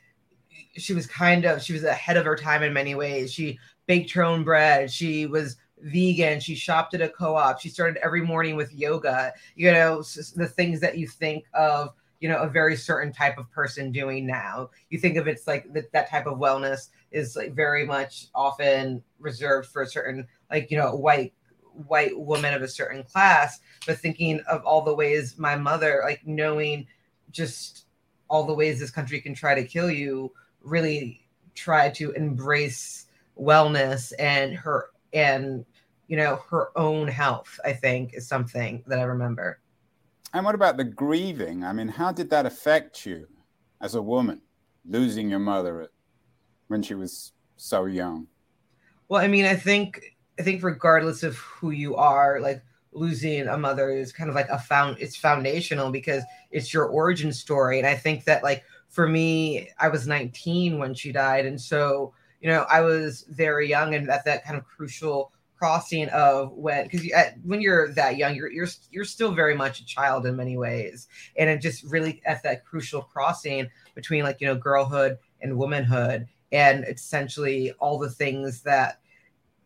she 0.76 0.94
was 0.94 1.06
kind 1.06 1.44
of 1.44 1.62
she 1.62 1.72
was 1.72 1.84
ahead 1.84 2.16
of 2.16 2.24
her 2.24 2.36
time 2.36 2.62
in 2.62 2.72
many 2.72 2.94
ways. 2.94 3.32
She 3.32 3.58
baked 3.86 4.12
her 4.12 4.22
own 4.22 4.44
bread. 4.44 4.90
She 4.90 5.26
was 5.26 5.56
vegan. 5.82 6.40
She 6.40 6.54
shopped 6.54 6.94
at 6.94 7.02
a 7.02 7.08
co-op. 7.08 7.60
She 7.60 7.68
started 7.68 7.98
every 8.02 8.22
morning 8.22 8.56
with 8.56 8.72
yoga. 8.72 9.32
You 9.56 9.72
know, 9.72 10.02
the 10.36 10.50
things 10.54 10.80
that 10.80 10.98
you 10.98 11.06
think 11.06 11.44
of, 11.54 11.94
you 12.20 12.28
know, 12.28 12.38
a 12.38 12.48
very 12.48 12.76
certain 12.76 13.12
type 13.12 13.38
of 13.38 13.50
person 13.50 13.90
doing 13.90 14.26
now. 14.26 14.70
You 14.90 14.98
think 14.98 15.16
of 15.16 15.26
it's 15.26 15.46
like 15.46 15.72
that, 15.72 15.92
that 15.92 16.08
type 16.08 16.26
of 16.26 16.38
wellness 16.38 16.88
is 17.10 17.36
like 17.36 17.54
very 17.54 17.84
much 17.84 18.26
often 18.34 19.02
reserved 19.18 19.68
for 19.68 19.82
a 19.82 19.86
certain 19.86 20.26
like, 20.50 20.70
you 20.70 20.76
know, 20.76 20.94
white 20.94 21.32
white 21.86 22.18
woman 22.18 22.54
of 22.54 22.62
a 22.62 22.68
certain 22.68 23.02
class, 23.02 23.60
but 23.86 23.98
thinking 23.98 24.40
of 24.40 24.62
all 24.64 24.82
the 24.82 24.94
ways 24.94 25.38
my 25.38 25.56
mother, 25.56 26.02
like 26.04 26.20
knowing 26.26 26.86
just 27.30 27.86
all 28.28 28.44
the 28.44 28.54
ways 28.54 28.78
this 28.78 28.90
country 28.90 29.20
can 29.20 29.34
try 29.34 29.54
to 29.54 29.64
kill 29.64 29.90
you, 29.90 30.30
really 30.62 31.26
try 31.54 31.88
to 31.90 32.12
embrace 32.12 33.06
wellness 33.38 34.12
and 34.18 34.54
her 34.54 34.90
and 35.12 35.64
you 36.12 36.18
know 36.18 36.42
her 36.50 36.76
own 36.76 37.08
health 37.08 37.58
i 37.64 37.72
think 37.72 38.12
is 38.12 38.28
something 38.28 38.84
that 38.86 38.98
i 38.98 39.02
remember 39.02 39.58
and 40.34 40.44
what 40.44 40.54
about 40.54 40.76
the 40.76 40.84
grieving 40.84 41.64
i 41.64 41.72
mean 41.72 41.88
how 41.88 42.12
did 42.12 42.28
that 42.28 42.44
affect 42.44 43.06
you 43.06 43.26
as 43.80 43.94
a 43.94 44.02
woman 44.02 44.38
losing 44.84 45.30
your 45.30 45.38
mother 45.38 45.90
when 46.68 46.82
she 46.82 46.94
was 46.94 47.32
so 47.56 47.86
young 47.86 48.26
well 49.08 49.22
i 49.22 49.26
mean 49.26 49.46
i 49.46 49.56
think 49.56 50.12
I 50.38 50.42
think 50.42 50.62
regardless 50.62 51.22
of 51.22 51.36
who 51.36 51.70
you 51.70 51.96
are, 51.96 52.40
like 52.40 52.62
losing 52.92 53.48
a 53.48 53.56
mother 53.56 53.90
is 53.90 54.12
kind 54.12 54.28
of 54.28 54.34
like 54.34 54.48
a 54.48 54.58
found 54.58 54.96
it's 54.98 55.16
foundational 55.16 55.90
because 55.90 56.24
it's 56.50 56.72
your 56.72 56.86
origin 56.86 57.32
story. 57.32 57.78
And 57.78 57.86
I 57.86 57.94
think 57.94 58.24
that 58.24 58.42
like 58.42 58.64
for 58.88 59.06
me, 59.06 59.70
I 59.78 59.88
was 59.88 60.06
19 60.06 60.78
when 60.78 60.94
she 60.94 61.12
died. 61.12 61.46
And 61.46 61.60
so, 61.60 62.12
you 62.40 62.48
know, 62.48 62.66
I 62.70 62.80
was 62.80 63.24
very 63.28 63.68
young 63.68 63.94
and 63.94 64.10
at 64.10 64.24
that 64.24 64.44
kind 64.44 64.56
of 64.56 64.64
crucial 64.64 65.32
crossing 65.62 66.08
of 66.08 66.50
when 66.54 66.82
because 66.82 67.04
you, 67.04 67.14
when 67.44 67.60
you're 67.60 67.92
that 67.92 68.16
young 68.16 68.34
you're, 68.34 68.50
you're 68.50 68.66
you're 68.90 69.04
still 69.04 69.30
very 69.30 69.54
much 69.54 69.78
a 69.78 69.86
child 69.86 70.26
in 70.26 70.34
many 70.34 70.56
ways. 70.56 71.06
And 71.36 71.48
it 71.48 71.60
just 71.60 71.84
really 71.84 72.20
at 72.26 72.42
that 72.42 72.64
crucial 72.64 73.00
crossing 73.00 73.70
between 73.94 74.24
like 74.24 74.40
you 74.40 74.48
know 74.48 74.56
girlhood 74.56 75.18
and 75.40 75.56
womanhood 75.56 76.26
and 76.50 76.84
essentially 76.88 77.70
all 77.78 77.96
the 77.96 78.10
things 78.10 78.62
that 78.62 78.98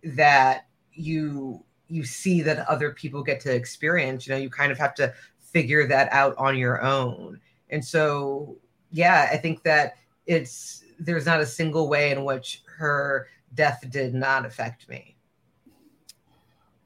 that 0.05 0.67
you 0.93 1.65
you 1.89 2.05
see 2.05 2.43
that 2.43 2.69
other 2.69 2.91
people 2.91 3.23
get 3.23 3.41
to 3.41 3.55
experience 3.55 4.27
you 4.27 4.35
know 4.35 4.39
you 4.39 4.51
kind 4.51 4.71
of 4.71 4.77
have 4.77 4.95
to 4.97 5.15
figure 5.41 5.87
that 5.87 6.13
out 6.13 6.37
on 6.37 6.59
your 6.59 6.83
own. 6.83 7.41
And 7.71 7.83
so 7.83 8.59
yeah 8.91 9.31
i 9.33 9.39
think 9.39 9.63
that 9.63 9.97
it's 10.27 10.85
there's 10.99 11.25
not 11.25 11.41
a 11.41 11.47
single 11.47 11.89
way 11.89 12.11
in 12.11 12.23
which 12.23 12.63
her 12.77 13.29
death 13.55 13.83
did 13.89 14.13
not 14.15 14.45
affect 14.45 14.91
me 14.91 15.16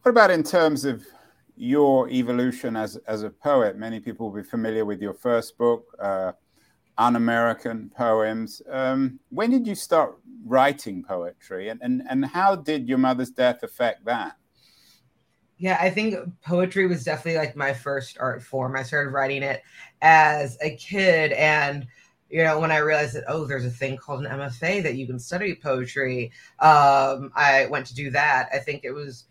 what 0.03 0.11
about 0.11 0.31
in 0.31 0.43
terms 0.43 0.85
of 0.85 1.05
your 1.57 2.09
evolution 2.09 2.75
as 2.77 2.97
as 3.07 3.23
a 3.23 3.31
poet 3.31 3.77
many 3.77 4.01
people 4.01 4.31
will 4.31 4.43
be 4.43 4.49
familiar 4.49 4.85
with 4.85 5.03
your 5.03 5.13
first 5.13 5.59
book 5.59 5.85
uh, 6.01 6.33
un-American 7.01 7.91
poems. 7.97 8.63
Um, 8.71 9.19
when 9.31 9.51
did 9.51 9.67
you 9.67 9.75
start 9.75 10.19
writing 10.45 11.03
poetry, 11.03 11.69
and, 11.69 11.81
and 11.83 12.03
and 12.09 12.25
how 12.25 12.55
did 12.55 12.89
your 12.89 12.99
mother's 12.99 13.31
death 13.31 13.63
affect 13.63 14.05
that? 14.05 14.37
Yeah, 15.57 15.79
I 15.81 15.91
think 15.91 16.15
poetry 16.43 16.87
was 16.87 17.05
definitely 17.05 17.39
like 17.39 17.57
my 17.57 17.73
first 17.73 18.17
art 18.19 18.43
form. 18.43 18.77
I 18.77 18.83
started 18.83 19.11
writing 19.11 19.43
it 19.43 19.63
as 20.03 20.57
a 20.63 20.77
kid, 20.77 21.33
and 21.33 21.87
you 22.29 22.45
know, 22.45 22.61
when 22.61 22.71
I 22.71 22.79
realized 22.79 23.15
that 23.17 23.25
oh, 23.29 23.45
there's 23.45 23.65
a 23.65 23.71
thing 23.71 23.97
called 23.97 24.25
an 24.25 24.39
MFA 24.39 24.83
that 24.83 24.95
you 24.95 25.07
can 25.07 25.19
study 25.19 25.55
poetry, 25.55 26.33
um, 26.61 27.33
I 27.35 27.67
went 27.71 27.87
to 27.87 27.95
do 27.95 28.11
that. 28.11 28.49
I 28.53 28.59
think 28.59 28.85
it 28.85 28.93
was 28.93 29.25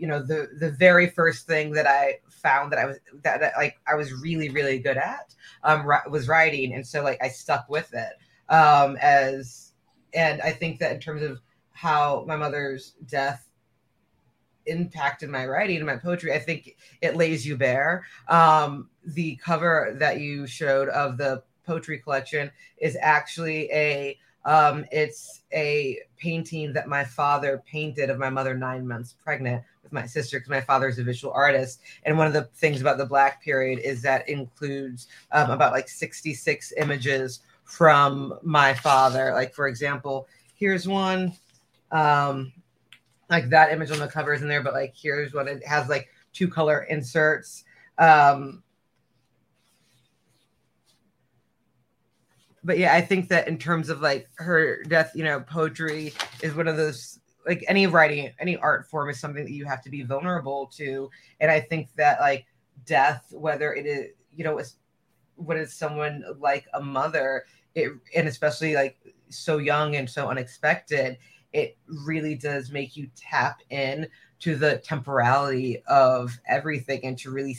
you 0.00 0.06
know 0.06 0.22
the 0.22 0.48
the 0.58 0.70
very 0.70 1.08
first 1.08 1.46
thing 1.46 1.72
that 1.72 1.86
I 1.86 2.18
found 2.28 2.72
that 2.72 2.78
I 2.78 2.86
was 2.86 2.98
that, 3.22 3.40
that 3.40 3.52
like 3.56 3.78
I 3.86 3.94
was 3.94 4.12
really 4.14 4.48
really 4.48 4.78
good 4.78 4.96
at 4.96 5.34
um 5.62 5.86
was 6.10 6.26
writing. 6.26 6.72
And 6.74 6.86
so 6.86 7.02
like 7.02 7.22
I 7.22 7.28
stuck 7.28 7.68
with 7.68 7.92
it 7.94 8.12
um 8.48 8.96
as 9.00 9.72
and 10.14 10.40
I 10.40 10.50
think 10.50 10.80
that 10.80 10.92
in 10.92 11.00
terms 11.00 11.22
of 11.22 11.40
how 11.72 12.24
my 12.26 12.36
mother's 12.36 12.94
death 13.06 13.46
impacted 14.66 15.30
my 15.30 15.46
writing 15.46 15.78
and 15.78 15.86
my 15.86 15.96
poetry 15.96 16.34
i 16.34 16.38
think 16.38 16.76
it 17.00 17.16
lays 17.16 17.46
you 17.46 17.56
bare. 17.56 18.04
Um, 18.28 18.90
the 19.04 19.36
cover 19.36 19.96
that 19.98 20.20
you 20.20 20.46
showed 20.46 20.88
of 20.90 21.16
the 21.16 21.42
poetry 21.66 21.98
collection 21.98 22.50
is 22.78 22.96
actually 23.00 23.70
a 23.72 24.18
um, 24.44 24.86
it's 24.90 25.42
a 25.52 25.98
painting 26.16 26.72
that 26.72 26.88
my 26.88 27.04
father 27.04 27.62
painted 27.66 28.08
of 28.08 28.18
my 28.18 28.30
mother 28.30 28.56
nine 28.56 28.86
months 28.86 29.14
pregnant 29.22 29.62
my 29.90 30.06
sister 30.06 30.38
because 30.38 30.50
my 30.50 30.60
father 30.60 30.88
is 30.88 30.98
a 30.98 31.04
visual 31.04 31.32
artist. 31.32 31.80
And 32.04 32.16
one 32.16 32.26
of 32.26 32.32
the 32.32 32.44
things 32.54 32.80
about 32.80 32.98
the 32.98 33.06
Black 33.06 33.42
period 33.42 33.78
is 33.80 34.02
that 34.02 34.28
includes 34.28 35.08
um, 35.32 35.50
about 35.50 35.72
like 35.72 35.88
66 35.88 36.72
images 36.76 37.40
from 37.64 38.38
my 38.42 38.74
father. 38.74 39.32
Like, 39.32 39.54
for 39.54 39.68
example, 39.68 40.28
here's 40.54 40.86
one. 40.86 41.32
Um, 41.90 42.52
like 43.28 43.48
that 43.50 43.72
image 43.72 43.90
on 43.90 44.00
the 44.00 44.08
cover 44.08 44.34
is 44.34 44.42
in 44.42 44.48
there, 44.48 44.62
but 44.62 44.74
like 44.74 44.94
here's 44.94 45.32
what 45.32 45.46
it 45.46 45.64
has 45.66 45.88
like 45.88 46.08
two 46.32 46.48
color 46.48 46.82
inserts. 46.82 47.64
Um, 47.98 48.62
but 52.62 52.78
yeah, 52.78 52.94
I 52.94 53.00
think 53.00 53.28
that 53.28 53.48
in 53.48 53.56
terms 53.56 53.88
of 53.88 54.00
like 54.00 54.28
her 54.34 54.82
death, 54.84 55.12
you 55.14 55.24
know, 55.24 55.40
poetry 55.40 56.12
is 56.42 56.54
one 56.54 56.68
of 56.68 56.76
those 56.76 57.19
like 57.46 57.64
any 57.68 57.86
writing, 57.86 58.30
any 58.38 58.56
art 58.56 58.88
form 58.88 59.10
is 59.10 59.20
something 59.20 59.44
that 59.44 59.52
you 59.52 59.64
have 59.64 59.82
to 59.82 59.90
be 59.90 60.02
vulnerable 60.02 60.66
to. 60.76 61.10
And 61.40 61.50
I 61.50 61.60
think 61.60 61.88
that 61.96 62.20
like 62.20 62.46
death, 62.86 63.26
whether 63.32 63.72
it 63.74 63.86
is, 63.86 64.12
you 64.34 64.44
know, 64.44 64.60
when 65.36 65.56
it's 65.56 65.74
someone 65.74 66.24
like 66.38 66.66
a 66.74 66.82
mother, 66.82 67.44
it 67.74 67.92
and 68.14 68.28
especially 68.28 68.74
like 68.74 68.98
so 69.28 69.58
young 69.58 69.96
and 69.96 70.08
so 70.08 70.28
unexpected, 70.28 71.18
it 71.52 71.76
really 71.86 72.34
does 72.34 72.70
make 72.70 72.96
you 72.96 73.08
tap 73.16 73.60
in 73.70 74.06
to 74.40 74.56
the 74.56 74.78
temporality 74.78 75.82
of 75.86 76.38
everything 76.46 77.00
and 77.04 77.18
to 77.18 77.30
really 77.30 77.56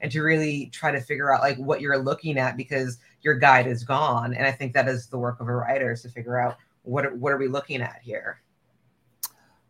and 0.00 0.10
to 0.10 0.22
really 0.22 0.66
try 0.72 0.90
to 0.90 1.00
figure 1.00 1.32
out 1.32 1.42
like 1.42 1.56
what 1.58 1.80
you're 1.80 1.98
looking 1.98 2.38
at 2.38 2.56
because 2.56 2.98
your 3.20 3.34
guide 3.34 3.66
is 3.66 3.84
gone 3.84 4.34
and 4.34 4.46
i 4.46 4.50
think 4.50 4.72
that 4.72 4.88
is 4.88 5.06
the 5.08 5.18
work 5.18 5.40
of 5.40 5.48
a 5.48 5.54
writer 5.54 5.92
is 5.92 6.02
to 6.02 6.08
figure 6.08 6.38
out 6.38 6.56
what 6.82 7.14
what 7.18 7.32
are 7.32 7.38
we 7.38 7.48
looking 7.48 7.82
at 7.82 7.98
here 8.02 8.41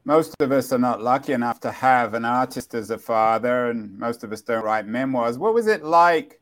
most 0.05 0.35
of 0.41 0.51
us 0.51 0.73
are 0.73 0.79
not 0.79 1.03
lucky 1.03 1.33
enough 1.33 1.61
to 1.61 1.71
have 1.71 2.15
an 2.15 2.25
artist 2.25 2.75
as 2.75 2.91
a 2.91 2.99
father 2.99 3.71
and 3.71 3.99
most 3.99 4.25
of 4.25 4.33
us 4.33 4.43
don't 4.43 4.65
write 4.65 4.87
memoirs. 4.87 5.39
What 5.39 5.55
was 5.55 5.67
it 5.69 5.85
like 5.85 6.41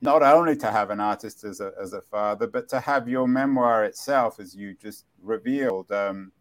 not 0.00 0.22
only 0.22 0.56
to 0.56 0.70
have 0.70 0.90
an 0.90 1.00
artist 1.00 1.44
as 1.44 1.60
a, 1.60 1.72
as 1.80 1.92
a 1.92 2.00
father 2.00 2.46
but 2.46 2.68
to 2.70 2.80
have 2.80 3.08
your 3.08 3.28
memoir 3.28 3.84
itself 3.84 4.40
as 4.40 4.54
you 4.54 4.74
just 4.74 5.04
revealed 5.22 5.90
um, 5.92 6.32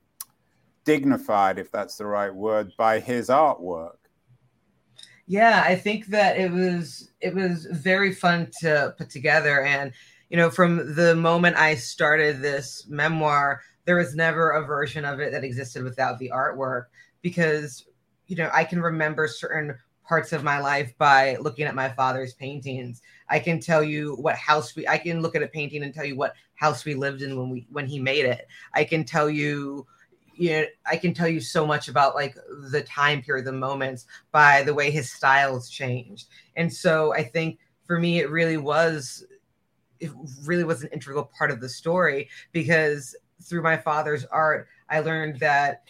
dignified 0.86 1.60
if 1.60 1.72
that's 1.72 1.98
the 1.98 2.06
right 2.06 2.34
word 2.34 2.74
by 2.78 3.00
his 3.00 3.30
artwork? 3.30 3.98
Yeah 5.28 5.64
i 5.66 5.76
think 5.76 6.08
that 6.08 6.38
it 6.38 6.52
was 6.52 7.12
it 7.22 7.36
was 7.36 7.66
very 7.72 8.14
fun 8.14 8.50
to 8.62 8.96
put 8.98 9.10
together. 9.10 9.62
And 9.62 9.94
you 10.30 10.38
know 10.38 10.50
from 10.50 10.96
the 10.96 11.16
moment 11.16 11.58
i 11.58 11.76
started 11.76 12.42
this 12.42 12.88
memoir 12.90 13.62
there 13.86 13.98
was 13.98 14.16
never 14.16 14.52
a 14.52 14.66
version 14.66 15.06
of 15.06 15.20
it 15.20 15.32
that 15.32 15.44
existed 15.44 15.84
without 15.84 16.20
the 16.20 16.32
artwork 16.34 16.86
because 17.22 17.86
you 18.28 18.36
know 18.36 18.50
i 18.54 18.64
can 18.64 18.82
remember 18.82 19.28
certain 19.28 19.76
parts 20.08 20.34
of 20.34 20.44
my 20.44 20.60
life 20.60 20.94
by 20.98 21.38
looking 21.38 21.66
at 21.66 21.76
my 21.76 21.90
father's 21.90 22.34
paintings 22.34 23.02
i 23.30 23.40
can 23.40 23.60
tell 23.60 23.84
you 23.84 24.16
what 24.16 24.36
house 24.36 24.76
we 24.76 24.88
i 24.88 24.98
can 24.98 25.22
look 25.22 25.36
at 25.36 25.44
a 25.44 25.48
painting 25.48 25.84
and 25.84 25.94
tell 25.94 26.06
you 26.06 26.16
what 26.16 26.34
house 26.56 26.86
we 26.86 26.94
lived 26.94 27.22
in 27.22 27.38
when 27.38 27.50
we 27.50 27.68
when 27.72 27.88
he 27.88 28.00
made 28.00 28.26
it 28.26 28.48
i 28.74 28.84
can 28.84 29.04
tell 29.04 29.30
you 29.30 29.86
you 30.36 30.52
know, 30.52 30.66
I 30.86 30.98
can 30.98 31.14
tell 31.14 31.28
you 31.28 31.40
so 31.40 31.66
much 31.66 31.88
about 31.88 32.16
like 32.16 32.36
the 32.72 32.82
time 32.82 33.22
period, 33.22 33.46
the 33.46 33.52
moments 33.52 34.06
by 34.32 34.64
the 34.64 34.74
way 34.74 34.92
his 34.92 35.12
styles 35.12 35.70
changed. 35.70 36.28
And 36.56 36.72
so 36.72 37.14
I 37.14 37.24
think 37.24 37.60
for 37.86 38.00
me, 38.00 38.20
it 38.20 38.30
really 38.30 38.58
was, 38.58 39.26
it 40.00 40.12
really 40.44 40.64
was 40.64 40.84
an 40.84 40.90
integral 40.92 41.30
part 41.38 41.52
of 41.52 41.62
the 41.62 41.70
story 41.70 42.30
because 42.52 43.16
through 43.44 43.62
my 43.62 43.78
father's 43.78 44.26
art, 44.26 44.68
I 44.90 45.00
learned 45.00 45.40
that 45.40 45.84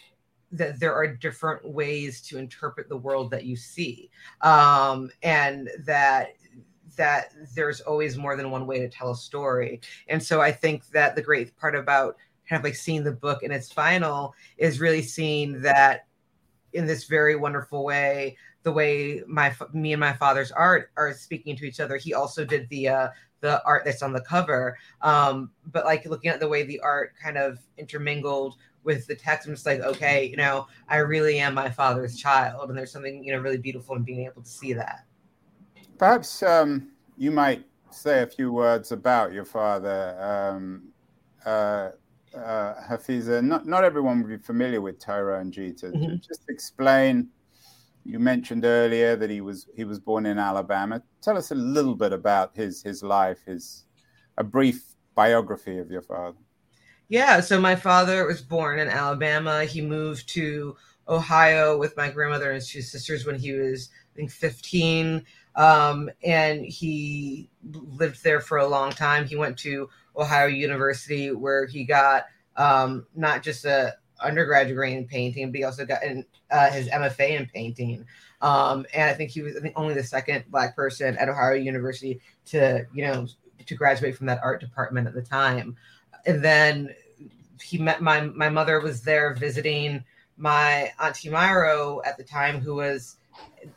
that 0.52 0.78
there 0.78 0.94
are 0.94 1.06
different 1.06 1.66
ways 1.68 2.20
to 2.20 2.38
interpret 2.38 2.88
the 2.88 2.96
world 2.96 3.30
that 3.32 3.44
you 3.44 3.56
see, 3.56 4.10
um, 4.40 5.10
and 5.22 5.68
that 5.84 6.34
that 6.96 7.32
there's 7.54 7.80
always 7.80 8.16
more 8.16 8.36
than 8.36 8.50
one 8.50 8.66
way 8.66 8.78
to 8.78 8.88
tell 8.88 9.10
a 9.10 9.16
story. 9.16 9.80
And 10.08 10.22
so 10.22 10.40
I 10.40 10.52
think 10.52 10.86
that 10.88 11.16
the 11.16 11.22
great 11.22 11.56
part 11.56 11.74
about 11.74 12.16
kind 12.48 12.60
of 12.60 12.64
like 12.64 12.76
seeing 12.76 13.02
the 13.02 13.12
book 13.12 13.42
in 13.42 13.50
its 13.50 13.72
final 13.72 14.34
is 14.58 14.80
really 14.80 15.02
seeing 15.02 15.60
that 15.62 16.06
in 16.72 16.86
this 16.86 17.04
very 17.04 17.36
wonderful 17.36 17.84
way 17.84 18.36
the 18.64 18.72
way 18.72 19.22
my 19.28 19.54
me 19.72 19.92
and 19.92 20.00
my 20.00 20.12
father's 20.12 20.50
art 20.50 20.90
are 20.96 21.12
speaking 21.12 21.54
to 21.54 21.64
each 21.64 21.78
other 21.78 21.96
he 21.96 22.12
also 22.12 22.44
did 22.44 22.68
the 22.70 22.88
uh 22.88 23.08
the 23.40 23.62
art 23.64 23.84
that's 23.84 24.02
on 24.02 24.12
the 24.12 24.20
cover 24.22 24.76
um 25.02 25.50
but 25.70 25.84
like 25.84 26.04
looking 26.06 26.30
at 26.30 26.40
the 26.40 26.48
way 26.48 26.64
the 26.64 26.80
art 26.80 27.12
kind 27.22 27.36
of 27.36 27.58
intermingled 27.78 28.56
with 28.82 29.06
the 29.06 29.14
text 29.14 29.46
i'm 29.46 29.54
just 29.54 29.66
like 29.66 29.80
okay 29.80 30.24
you 30.24 30.36
know 30.36 30.66
i 30.88 30.96
really 30.96 31.38
am 31.38 31.54
my 31.54 31.70
father's 31.70 32.16
child 32.16 32.70
and 32.70 32.76
there's 32.76 32.90
something 32.90 33.22
you 33.22 33.32
know 33.32 33.38
really 33.38 33.58
beautiful 33.58 33.94
in 33.96 34.02
being 34.02 34.24
able 34.24 34.42
to 34.42 34.48
see 34.48 34.72
that 34.72 35.04
perhaps 35.98 36.42
um 36.42 36.88
you 37.16 37.30
might 37.30 37.64
say 37.90 38.22
a 38.22 38.26
few 38.26 38.50
words 38.50 38.92
about 38.92 39.32
your 39.32 39.44
father 39.44 40.16
um 40.20 40.88
uh 41.44 41.90
uh, 42.34 42.74
Hafizah, 42.90 43.44
not, 43.44 43.64
not 43.66 43.84
everyone 43.84 44.20
would 44.20 44.28
be 44.28 44.44
familiar 44.44 44.80
with 44.80 44.98
Tyrone 44.98 45.52
Geter. 45.52 45.92
Mm-hmm. 45.92 46.16
Just 46.16 46.48
explain. 46.48 47.28
You 48.04 48.18
mentioned 48.18 48.64
earlier 48.64 49.16
that 49.16 49.30
he 49.30 49.40
was 49.40 49.66
he 49.74 49.84
was 49.84 49.98
born 49.98 50.26
in 50.26 50.38
Alabama. 50.38 51.02
Tell 51.22 51.38
us 51.38 51.50
a 51.50 51.54
little 51.54 51.94
bit 51.94 52.12
about 52.12 52.54
his 52.54 52.82
his 52.82 53.02
life, 53.02 53.38
his 53.46 53.86
a 54.36 54.44
brief 54.44 54.94
biography 55.14 55.78
of 55.78 55.90
your 55.90 56.02
father. 56.02 56.36
Yeah, 57.08 57.40
so 57.40 57.60
my 57.60 57.76
father 57.76 58.26
was 58.26 58.40
born 58.40 58.78
in 58.78 58.88
Alabama. 58.88 59.64
He 59.64 59.80
moved 59.80 60.28
to 60.30 60.76
Ohio 61.08 61.78
with 61.78 61.96
my 61.96 62.10
grandmother 62.10 62.50
and 62.50 62.64
two 62.64 62.82
sisters 62.82 63.26
when 63.26 63.38
he 63.38 63.52
was, 63.52 63.90
I 64.14 64.16
think, 64.16 64.30
15. 64.30 65.24
Um, 65.54 66.10
and 66.24 66.64
he 66.64 67.50
lived 67.62 68.24
there 68.24 68.40
for 68.40 68.58
a 68.58 68.66
long 68.66 68.90
time. 68.90 69.26
He 69.26 69.36
went 69.36 69.58
to 69.58 69.88
Ohio 70.16 70.46
University, 70.46 71.30
where 71.30 71.66
he 71.66 71.84
got 71.84 72.24
um, 72.56 73.06
not 73.14 73.42
just 73.42 73.64
a 73.64 73.94
undergraduate 74.24 74.68
degree 74.68 74.94
in 74.94 75.06
painting, 75.06 75.50
but 75.50 75.58
he 75.58 75.64
also 75.64 75.84
got 75.84 76.02
in, 76.02 76.24
uh, 76.50 76.70
his 76.70 76.88
MFA 76.88 77.38
in 77.38 77.46
painting. 77.46 78.06
Um, 78.40 78.86
and 78.94 79.10
I 79.10 79.14
think 79.14 79.30
he 79.30 79.42
was 79.42 79.56
I 79.56 79.60
think 79.60 79.74
only 79.76 79.94
the 79.94 80.04
second 80.04 80.44
black 80.48 80.76
person 80.76 81.16
at 81.16 81.28
Ohio 81.28 81.54
University 81.54 82.20
to 82.46 82.86
you 82.92 83.04
know 83.04 83.26
to 83.66 83.74
graduate 83.74 84.16
from 84.16 84.26
that 84.26 84.40
art 84.42 84.60
department 84.60 85.06
at 85.08 85.14
the 85.14 85.22
time. 85.22 85.76
And 86.26 86.42
then 86.42 86.94
he 87.62 87.78
met 87.78 88.02
my 88.02 88.22
my 88.22 88.48
mother 88.48 88.80
was 88.80 89.02
there 89.02 89.34
visiting 89.34 90.04
my 90.36 90.92
auntie 91.00 91.30
Myro 91.30 92.00
at 92.04 92.16
the 92.16 92.24
time, 92.24 92.60
who 92.60 92.74
was 92.74 93.16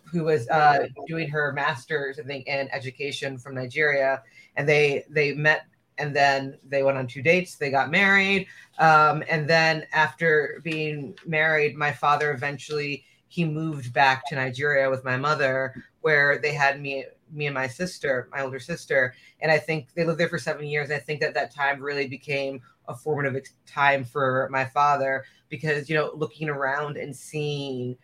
who 0.04 0.24
was 0.24 0.48
uh, 0.50 0.88
doing 1.08 1.30
her 1.30 1.52
master's, 1.54 2.20
I 2.20 2.24
think, 2.24 2.48
in 2.48 2.70
education 2.72 3.38
from 3.38 3.56
Nigeria, 3.56 4.24
and 4.56 4.68
they 4.68 5.06
they 5.10 5.34
met 5.34 5.66
and 5.98 6.16
then 6.16 6.58
they 6.68 6.84
went 6.84 6.98
on 6.98 7.08
two 7.08 7.22
dates 7.22 7.56
they 7.56 7.70
got 7.70 7.92
married 7.92 8.48
um, 8.80 9.24
and 9.30 9.50
then 9.50 9.86
after 9.94 10.62
being 10.64 11.18
married 11.26 11.76
my 11.76 11.92
father 11.92 12.32
eventually 12.32 13.04
he 13.28 13.44
moved 13.44 13.94
back 13.94 14.26
to 14.28 14.36
nigeria 14.36 14.90
with 14.90 15.04
my 15.04 15.18
mother 15.18 15.74
where 16.02 16.38
they 16.40 16.54
had 16.54 16.80
me 16.80 17.06
me 17.32 17.46
and 17.46 17.54
my 17.54 17.68
sister 17.68 18.30
my 18.32 18.42
older 18.42 18.60
sister 18.60 19.14
and 19.42 19.52
i 19.52 19.58
think 19.58 19.94
they 19.94 20.06
lived 20.06 20.20
there 20.20 20.30
for 20.30 20.40
seven 20.40 20.66
years 20.66 20.92
i 20.92 20.98
think 20.98 21.20
that 21.20 21.34
that 21.34 21.54
time 21.54 21.82
really 21.82 22.08
became 22.08 22.62
a 22.88 22.96
formative 22.96 23.44
time 23.66 24.04
for 24.04 24.48
my 24.52 24.64
father 24.64 25.26
because 25.50 25.90
you 25.90 25.96
know 25.96 26.12
looking 26.16 26.50
around 26.50 26.98
and 26.98 27.16
seeing 27.16 27.98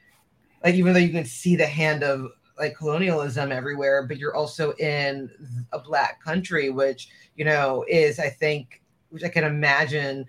like 0.63 0.75
even 0.75 0.93
though 0.93 0.99
you 0.99 1.09
can 1.09 1.25
see 1.25 1.55
the 1.55 1.65
hand 1.65 2.03
of 2.03 2.31
like 2.57 2.75
colonialism 2.77 3.51
everywhere, 3.51 4.05
but 4.07 4.17
you're 4.17 4.35
also 4.35 4.73
in 4.73 5.29
a 5.71 5.79
black 5.79 6.23
country, 6.23 6.69
which 6.69 7.09
you 7.35 7.45
know 7.45 7.85
is 7.87 8.19
I 8.19 8.29
think, 8.29 8.81
which 9.09 9.23
I 9.23 9.29
can 9.29 9.43
imagine, 9.43 10.25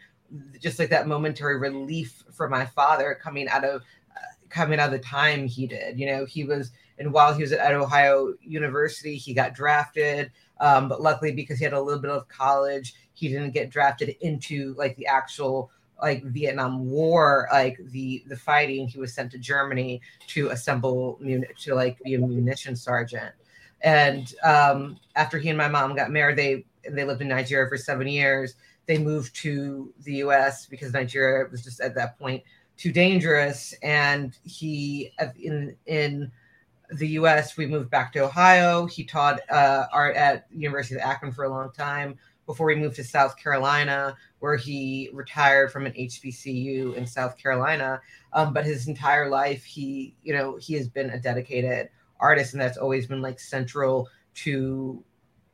just 0.60 0.78
like 0.78 0.90
that 0.90 1.06
momentary 1.06 1.58
relief 1.58 2.24
for 2.32 2.48
my 2.48 2.64
father 2.66 3.18
coming 3.22 3.48
out 3.48 3.64
of 3.64 3.82
uh, 4.16 4.20
coming 4.48 4.80
out 4.80 4.92
of 4.92 5.00
the 5.00 5.06
time 5.06 5.46
he 5.46 5.66
did. 5.66 5.98
You 5.98 6.06
know, 6.06 6.24
he 6.24 6.44
was 6.44 6.70
and 6.98 7.12
while 7.12 7.34
he 7.34 7.42
was 7.42 7.52
at 7.52 7.74
Ohio 7.74 8.34
University, 8.40 9.16
he 9.16 9.34
got 9.34 9.54
drafted. 9.54 10.30
Um, 10.60 10.88
but 10.88 11.02
luckily, 11.02 11.32
because 11.32 11.58
he 11.58 11.64
had 11.64 11.72
a 11.72 11.80
little 11.80 12.00
bit 12.00 12.10
of 12.10 12.28
college, 12.28 12.94
he 13.12 13.28
didn't 13.28 13.50
get 13.50 13.70
drafted 13.70 14.16
into 14.20 14.74
like 14.78 14.96
the 14.96 15.06
actual 15.06 15.70
like 16.04 16.22
Vietnam 16.24 16.90
War, 16.90 17.48
like 17.50 17.78
the 17.90 18.22
the 18.26 18.36
fighting, 18.36 18.86
he 18.86 18.98
was 18.98 19.14
sent 19.14 19.32
to 19.32 19.38
Germany 19.38 20.02
to 20.28 20.50
assemble 20.50 21.18
to 21.60 21.74
like 21.74 21.98
be 22.04 22.14
a 22.14 22.18
munition 22.18 22.76
sergeant. 22.76 23.34
And 23.80 24.34
um, 24.44 24.98
after 25.16 25.38
he 25.38 25.48
and 25.48 25.56
my 25.56 25.68
mom 25.68 25.96
got 25.96 26.10
married, 26.10 26.36
they 26.36 26.66
they 26.90 27.04
lived 27.04 27.22
in 27.22 27.28
Nigeria 27.28 27.66
for 27.70 27.78
seven 27.78 28.06
years. 28.06 28.54
They 28.84 28.98
moved 28.98 29.34
to 29.36 29.94
the 30.02 30.16
U.S. 30.16 30.66
because 30.66 30.92
Nigeria 30.92 31.48
was 31.50 31.64
just 31.64 31.80
at 31.80 31.94
that 31.94 32.18
point 32.18 32.42
too 32.76 32.92
dangerous. 32.92 33.72
And 33.82 34.36
he 34.44 35.10
in 35.40 35.74
in 35.86 36.30
the 36.90 37.08
U.S. 37.20 37.56
we 37.56 37.64
moved 37.64 37.88
back 37.88 38.12
to 38.12 38.24
Ohio. 38.24 38.84
He 38.84 39.04
taught 39.04 39.40
uh, 39.50 39.86
art 39.90 40.16
at 40.16 40.46
University 40.50 40.96
of 40.96 41.00
Akron 41.00 41.32
for 41.32 41.44
a 41.44 41.48
long 41.48 41.72
time 41.72 42.18
before 42.46 42.70
he 42.70 42.76
moved 42.76 42.96
to 42.96 43.04
South 43.04 43.36
Carolina, 43.36 44.16
where 44.40 44.56
he 44.56 45.10
retired 45.12 45.72
from 45.72 45.86
an 45.86 45.92
HBCU 45.92 46.94
in 46.94 47.06
South 47.06 47.38
Carolina. 47.38 48.00
Um, 48.32 48.52
but 48.52 48.64
his 48.64 48.88
entire 48.88 49.28
life, 49.28 49.64
he, 49.64 50.16
you 50.22 50.32
know, 50.32 50.56
he 50.56 50.74
has 50.74 50.88
been 50.88 51.10
a 51.10 51.20
dedicated 51.20 51.88
artist, 52.20 52.52
and 52.52 52.60
that's 52.60 52.78
always 52.78 53.06
been 53.06 53.22
like 53.22 53.40
central 53.40 54.08
to 54.34 55.02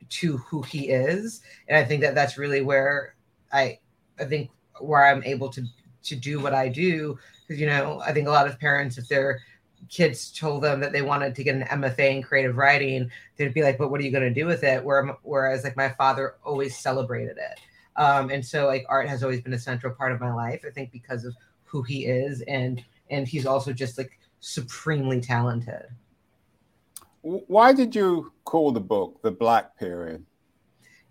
to 0.09 0.37
who 0.37 0.61
he 0.61 0.89
is. 0.89 1.41
And 1.67 1.77
I 1.77 1.85
think 1.85 2.01
that 2.01 2.15
that's 2.15 2.37
really 2.37 2.61
where 2.61 3.15
I, 3.53 3.79
I 4.19 4.25
think 4.25 4.49
where 4.79 5.05
I'm 5.05 5.23
able 5.23 5.49
to 5.49 5.63
to 6.03 6.15
do 6.15 6.39
what 6.39 6.53
I 6.53 6.67
do, 6.67 7.17
because 7.47 7.61
you 7.61 7.67
know, 7.67 8.01
I 8.05 8.11
think 8.11 8.27
a 8.27 8.31
lot 8.31 8.47
of 8.47 8.59
parents, 8.59 8.97
if 8.97 9.07
they're 9.07 9.39
kids 9.89 10.31
told 10.31 10.63
them 10.63 10.79
that 10.79 10.91
they 10.91 11.01
wanted 11.01 11.35
to 11.35 11.43
get 11.43 11.55
an 11.55 11.63
MFA 11.63 12.17
in 12.17 12.23
creative 12.23 12.57
writing, 12.57 13.11
they'd 13.35 13.53
be 13.53 13.63
like, 13.63 13.77
"But 13.77 13.89
what 13.89 13.99
are 13.99 14.03
you 14.03 14.11
going 14.11 14.23
to 14.23 14.41
do 14.41 14.45
with 14.45 14.63
it?" 14.63 14.83
Where, 14.83 15.05
whereas 15.23 15.63
like 15.63 15.77
my 15.77 15.89
father 15.89 16.35
always 16.43 16.77
celebrated 16.77 17.37
it, 17.37 17.59
um, 17.95 18.29
and 18.29 18.45
so 18.45 18.67
like 18.67 18.85
art 18.89 19.07
has 19.07 19.23
always 19.23 19.41
been 19.41 19.53
a 19.53 19.59
central 19.59 19.93
part 19.93 20.11
of 20.11 20.19
my 20.19 20.33
life. 20.33 20.63
I 20.65 20.71
think 20.71 20.91
because 20.91 21.25
of 21.25 21.35
who 21.65 21.83
he 21.83 22.05
is, 22.05 22.41
and 22.41 22.83
and 23.09 23.27
he's 23.27 23.45
also 23.45 23.73
just 23.73 23.97
like 23.97 24.17
supremely 24.39 25.21
talented. 25.21 25.87
Why 27.21 27.71
did 27.71 27.95
you 27.95 28.33
call 28.45 28.71
the 28.71 28.79
book 28.79 29.21
the 29.21 29.31
Black 29.31 29.77
Period? 29.77 30.25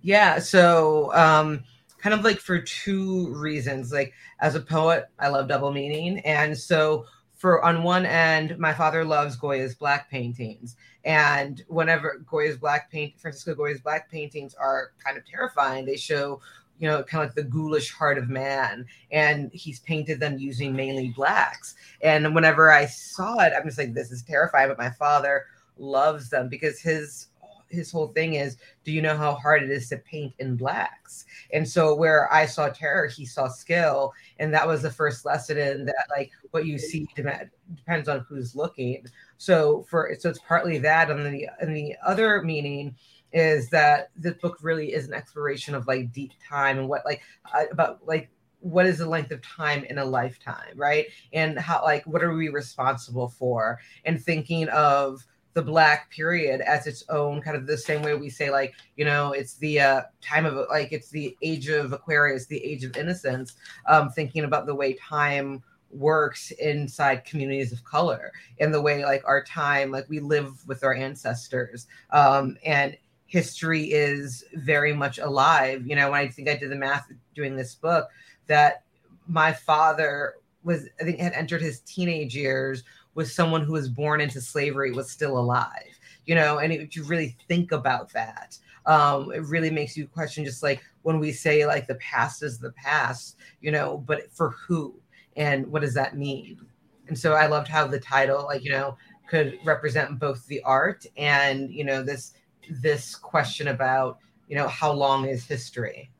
Yeah, 0.03 0.39
so 0.39 1.15
um, 1.15 1.63
kind 1.99 2.15
of 2.15 2.25
like 2.25 2.39
for 2.39 2.61
two 2.61 3.33
reasons. 3.35 3.93
Like 3.93 4.13
as 4.41 4.55
a 4.55 4.61
poet, 4.61 5.09
I 5.19 5.29
love 5.29 5.49
double 5.49 5.73
meaning, 5.73 6.19
and 6.21 6.57
so 6.57 7.07
for 7.41 7.65
on 7.65 7.83
one 7.83 8.05
end, 8.05 8.59
my 8.59 8.75
father 8.75 9.03
loves 9.03 9.35
Goya's 9.35 9.75
black 9.75 10.11
paintings, 10.11 10.77
and 11.07 11.65
whenever 11.69 12.23
Goya's 12.31 12.59
black 12.59 12.91
paint, 12.93 13.19
Francisco 13.19 13.55
Goya's 13.55 13.81
black 13.81 14.11
paintings 14.11 14.55
are 14.55 14.93
kind 15.03 15.17
of 15.17 15.25
terrifying. 15.27 15.87
They 15.87 15.97
show, 15.97 16.43
you 16.81 16.87
know, 16.87 17.03
kind 17.03 17.25
of 17.25 17.31
like 17.31 17.37
the 17.37 17.51
ghoulish 17.51 17.95
heart 17.95 18.19
of 18.19 18.29
man, 18.29 18.85
and 19.11 19.51
he's 19.55 19.81
painted 19.81 20.21
them 20.21 20.37
using 20.37 20.77
mainly 20.77 21.15
blacks. 21.17 21.77
And 22.03 22.35
whenever 22.35 22.71
I 22.71 22.85
saw 22.85 23.39
it, 23.39 23.55
I'm 23.57 23.65
just 23.65 23.79
like, 23.79 23.95
this 23.95 24.13
is 24.13 24.23
terrifying. 24.23 24.69
But 24.69 24.77
my 24.77 24.91
father 24.91 25.47
loves 25.79 26.29
them 26.29 26.51
because 26.51 26.79
his 26.79 27.29
his 27.71 27.91
whole 27.91 28.09
thing 28.09 28.35
is 28.35 28.57
do 28.85 28.93
you 28.93 29.01
know 29.01 29.17
how 29.17 29.35
hard 29.35 29.63
it 29.63 29.71
is 29.71 29.89
to 29.89 29.97
paint 29.99 30.35
in 30.39 30.57
blacks? 30.57 31.25
And 31.53 31.69
so 31.69 31.95
where 31.95 32.33
i 32.33 32.47
saw 32.47 32.69
terror 32.69 33.07
he 33.07 33.25
saw 33.25 33.49
skill. 33.49 34.13
And 34.39 34.53
that 34.55 34.67
was 34.67 34.83
the 34.83 34.91
first 34.91 35.25
lesson 35.25 35.59
in 35.59 35.85
that 35.87 36.07
like 36.11 36.31
what 36.51 36.67
you 36.67 36.79
see 36.79 37.09
depends 37.15 38.09
on 38.09 38.27
who's 38.29 38.55
looking. 38.55 39.07
So 39.39 39.85
for 39.89 40.15
so 40.19 40.29
it's 40.29 40.41
partly 40.47 40.79
that. 40.79 41.11
And 41.11 41.25
then 41.25 41.33
the 41.33 41.49
and 41.61 41.75
the 41.75 41.95
other 42.05 42.43
meaning 42.43 42.97
is 43.33 43.69
that 43.71 44.11
this 44.17 44.35
book 44.35 44.59
really 44.61 44.93
is 44.93 45.07
an 45.07 45.15
exploration 45.15 45.75
of 45.75 45.87
like 45.87 46.13
deep 46.13 46.33
time 46.49 46.79
and 46.79 46.89
what 46.89 47.05
like 47.05 47.23
uh, 47.55 47.65
about 47.71 48.01
like 48.07 48.29
what 48.59 48.85
is 48.85 48.99
the 48.99 49.07
length 49.07 49.31
of 49.31 49.41
time 49.41 49.85
in 49.85 49.99
a 49.99 50.05
lifetime 50.05 50.75
right? 50.77 51.07
And 51.33 51.59
how 51.59 51.83
like 51.83 52.05
what 52.07 52.23
are 52.23 52.35
we 52.35 52.49
responsible 52.49 53.29
for? 53.29 53.79
And 54.05 54.23
thinking 54.23 54.69
of 54.69 55.25
the 55.55 55.63
black 55.63 56.11
period 56.11 56.61
as 56.61 56.87
its 56.87 57.05
own 57.09 57.41
kind 57.41 57.57
of 57.57 57.67
the 57.67 57.77
same 57.77 58.03
way 58.03 58.15
we 58.15 58.31
say 58.31 58.51
like 58.51 58.75
you 58.97 59.05
know 59.05 59.33
it's 59.33 59.55
the 59.55 59.81
uh, 59.81 60.03
time 60.21 60.47
of 60.47 60.67
like 60.71 60.93
it's 60.93 61.11
the 61.11 61.37
age 61.43 61.69
of 61.69 61.93
aquarius 61.93 62.47
the 62.47 62.63
age 62.65 62.85
of 62.85 62.97
innocence 62.97 63.55
um, 63.89 64.09
thinking 64.11 64.45
about 64.45 64.67
the 64.67 64.75
way 64.75 64.95
time 64.95 65.63
works 65.91 66.53
inside 66.53 67.25
communities 67.25 67.73
of 67.73 67.83
color 67.85 68.31
and 68.61 68.73
the 68.73 68.81
way 68.81 69.05
like 69.05 69.23
our 69.27 69.43
time 69.43 69.91
like 69.91 70.09
we 70.09 70.21
live 70.21 70.67
with 70.69 70.85
our 70.85 70.95
ancestors 70.95 71.89
um, 72.11 72.57
and 72.65 72.97
history 73.31 73.85
is 73.93 74.45
very 74.55 74.93
much 74.93 75.19
alive. 75.19 75.87
You 75.87 75.97
know 75.97 76.11
when 76.11 76.21
i 76.21 76.29
think 76.29 76.49
i 76.49 76.57
did 76.57 76.71
the 76.71 76.77
math 76.77 77.11
doing 77.35 77.57
this 77.57 77.75
book 77.75 78.09
that 78.47 78.83
my 79.27 79.53
father 79.53 80.35
was 80.65 80.89
i 81.01 81.05
think 81.05 81.19
had 81.19 81.33
entered 81.33 81.63
his 81.63 81.81
teenage 81.81 82.37
years 82.37 82.83
with 83.15 83.31
someone 83.31 83.63
who 83.63 83.73
was 83.73 83.89
born 83.89 84.21
into 84.21 84.41
slavery 84.41 84.93
was 84.93 85.11
still 85.11 85.39
alive 85.39 85.99
you 86.27 86.35
know 86.35 86.59
and 86.59 86.73
if 86.73 86.95
you 86.95 87.05
really 87.05 87.37
think 87.49 87.73
about 87.73 88.13
that 88.13 88.59
um, 88.87 89.31
it 89.33 89.45
really 89.45 89.71
makes 89.71 89.97
you 89.97 90.07
question 90.09 90.45
just 90.45 90.63
like 90.63 90.83
when 91.03 91.19
we 91.19 91.33
say 91.33 91.67
like 91.67 91.87
the 91.87 91.97
past 91.97 92.43
is 92.43 92.59
the 92.59 92.73
past 92.73 93.37
you 93.61 93.71
know 93.71 93.99
but 94.07 94.31
for 94.33 94.51
who 94.51 94.95
and 95.37 95.67
what 95.67 95.83
does 95.83 95.95
that 95.95 96.17
mean? 96.17 96.61
And 97.09 97.19
so 97.19 97.33
i 97.35 97.47
loved 97.47 97.67
how 97.67 97.87
the 97.87 97.99
title 97.99 98.45
like 98.45 98.63
you 98.63 98.71
know 98.71 98.97
could 99.29 99.59
represent 99.65 100.19
both 100.19 100.47
the 100.47 100.63
art 100.63 101.07
and 101.17 101.71
you 101.71 101.85
know 101.85 102.03
this 102.03 102.35
this 102.69 103.17
question 103.17 103.69
about 103.69 104.19
you 104.49 104.57
know 104.57 104.69
how 104.69 104.93
long 104.93 105.27
is 105.27 105.45
history 105.45 106.11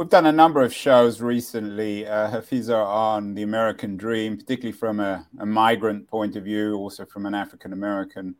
We've 0.00 0.08
done 0.08 0.24
a 0.24 0.32
number 0.32 0.62
of 0.62 0.72
shows 0.72 1.20
recently, 1.20 2.06
uh, 2.06 2.30
Hafizah, 2.30 2.86
on 2.86 3.34
the 3.34 3.42
American 3.42 3.98
dream, 3.98 4.38
particularly 4.38 4.72
from 4.72 4.98
a, 4.98 5.28
a 5.40 5.44
migrant 5.44 6.08
point 6.08 6.36
of 6.36 6.44
view, 6.44 6.74
also 6.76 7.04
from 7.04 7.26
an 7.26 7.34
African 7.34 7.74
American 7.74 8.34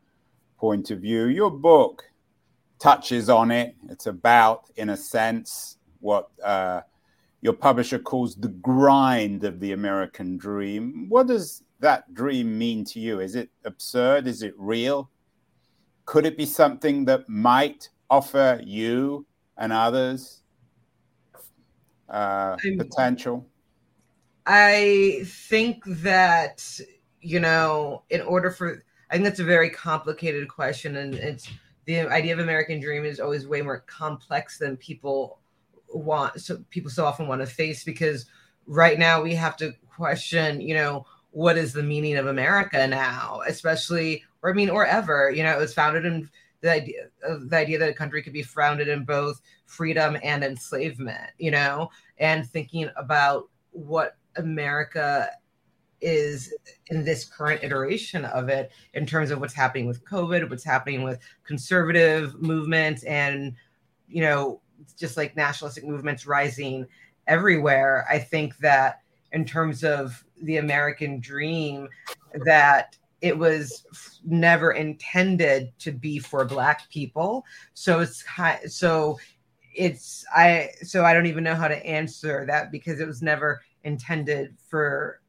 point 0.57 0.91
of 0.91 1.01
view. 1.01 1.27
Your 1.27 1.51
book 1.51 2.05
touches 2.79 3.29
on 3.29 3.51
it. 3.51 3.75
It's 3.91 4.07
about, 4.07 4.71
in 4.77 4.89
a 4.89 4.97
sense, 4.97 5.77
what 5.99 6.31
uh, 6.43 6.81
your 7.43 7.53
publisher 7.53 7.99
calls 7.99 8.37
the 8.37 8.49
grind 8.49 9.45
of 9.45 9.61
the 9.61 9.73
American 9.73 10.39
dream. 10.39 11.11
What 11.11 11.27
does 11.27 11.63
that 11.81 12.15
dream 12.15 12.57
mean 12.57 12.87
to 12.87 13.01
you? 13.01 13.21
Is 13.21 13.35
it 13.35 13.51
absurd? 13.67 14.27
Is 14.27 14.43
it 14.43 14.55
real? 14.57 15.11
Could 16.07 16.25
it 16.25 16.39
be 16.39 16.47
something 16.47 17.05
that 17.05 17.29
might 17.29 17.91
offer 18.09 18.63
you 18.65 19.27
and 19.59 19.75
others 19.75 20.40
uh, 22.11 22.57
potential? 22.77 23.47
I 24.47 25.23
think 25.25 25.85
that 25.87 26.81
you 27.21 27.41
know, 27.41 28.03
in 28.11 28.21
order 28.23 28.51
for, 28.51 28.83
I 29.11 29.15
think 29.15 29.25
that's 29.25 29.41
a 29.41 29.45
very 29.45 29.71
complicated 29.71 30.49
question, 30.49 30.97
and 30.97 31.15
it's 31.15 31.49
the 31.85 32.01
idea 32.01 32.33
of 32.33 32.39
American 32.39 32.81
Dream 32.81 33.05
is 33.05 33.21
always 33.21 33.47
way 33.47 33.63
more 33.63 33.81
complex 33.81 34.59
than 34.59 34.77
people 34.77 35.39
want. 35.89 36.41
So 36.41 36.63
people 36.71 36.91
so 36.91 37.05
often 37.05 37.29
want 37.29 37.41
to 37.41 37.47
face 37.47 37.85
because 37.85 38.27
right 38.67 38.99
now 38.99 39.23
we 39.23 39.35
have 39.35 39.57
to 39.59 39.75
question, 39.95 40.61
you 40.61 40.75
know, 40.75 41.07
what 41.33 41.59
is 41.59 41.73
the 41.73 41.83
meaning 41.83 42.17
of 42.17 42.27
America 42.27 42.87
now, 42.87 43.43
especially, 43.47 44.25
or 44.43 44.51
I 44.51 44.55
mean, 44.55 44.71
or 44.71 44.87
ever. 44.87 45.31
You 45.31 45.43
know, 45.43 45.53
it 45.53 45.61
was 45.61 45.75
founded 45.75 46.05
in 46.05 46.31
the 46.61 46.73
idea 46.73 47.09
of 47.23 47.51
the 47.51 47.57
idea 47.57 47.79
that 47.79 47.91
a 47.91 47.95
country 47.95 48.23
could 48.23 48.33
be 48.33 48.43
founded 48.43 48.89
in 48.89 49.05
both 49.05 49.41
freedom 49.71 50.17
and 50.23 50.43
enslavement 50.43 51.31
you 51.39 51.51
know 51.51 51.89
and 52.19 52.47
thinking 52.47 52.91
about 52.97 53.49
what 53.73 54.17
america 54.37 55.31
is 56.01 56.55
in 56.87 57.05
this 57.05 57.25
current 57.25 57.63
iteration 57.63 58.25
of 58.25 58.49
it 58.49 58.73
in 58.95 59.05
terms 59.05 59.31
of 59.31 59.39
what's 59.39 59.55
happening 59.55 59.87
with 59.87 60.05
covid 60.05 60.49
what's 60.49 60.65
happening 60.65 61.03
with 61.03 61.19
conservative 61.45 62.41
movements 62.41 63.03
and 63.05 63.55
you 64.09 64.23
know 64.23 64.61
just 64.99 65.17
like 65.17 65.37
nationalistic 65.37 65.85
movements 65.85 66.27
rising 66.27 66.87
everywhere. 67.27 68.07
I 68.11 68.19
think 68.19 68.57
that 68.59 69.01
in 69.33 69.45
terms 69.45 69.85
of 69.85 70.25
the 70.43 70.57
american 70.57 71.21
dream 71.21 71.89
that 72.45 72.97
it 73.21 73.37
was 73.37 74.21
never 74.25 74.73
intended 74.73 75.71
to 75.79 75.93
be 75.93 76.19
for 76.19 76.45
black 76.47 76.89
people. 76.91 77.45
So 77.75 78.01
it's 78.01 78.25
so 78.67 79.19
it's 79.75 80.25
i 80.35 80.69
so 80.83 81.05
i 81.05 81.15
don't 81.15 81.27
even 81.27 81.45
know 81.45 81.55
how 81.55 81.69
to 81.69 81.87
answer 81.87 82.45
that 82.47 82.73
because 82.73 83.01
it 83.01 83.07
was 83.07 83.23
never 83.23 83.61
intended 83.85 84.57
for 84.69 85.21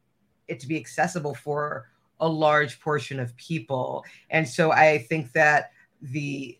it 0.48 0.60
to 0.60 0.66
be 0.66 0.76
accessible 0.76 1.34
for 1.34 1.88
a 2.20 2.28
large 2.28 2.80
portion 2.80 3.18
of 3.18 3.36
people. 3.36 4.04
And 4.30 4.48
so 4.48 4.72
i 4.72 4.98
think 4.98 5.32
that 5.32 5.72
the 6.00 6.58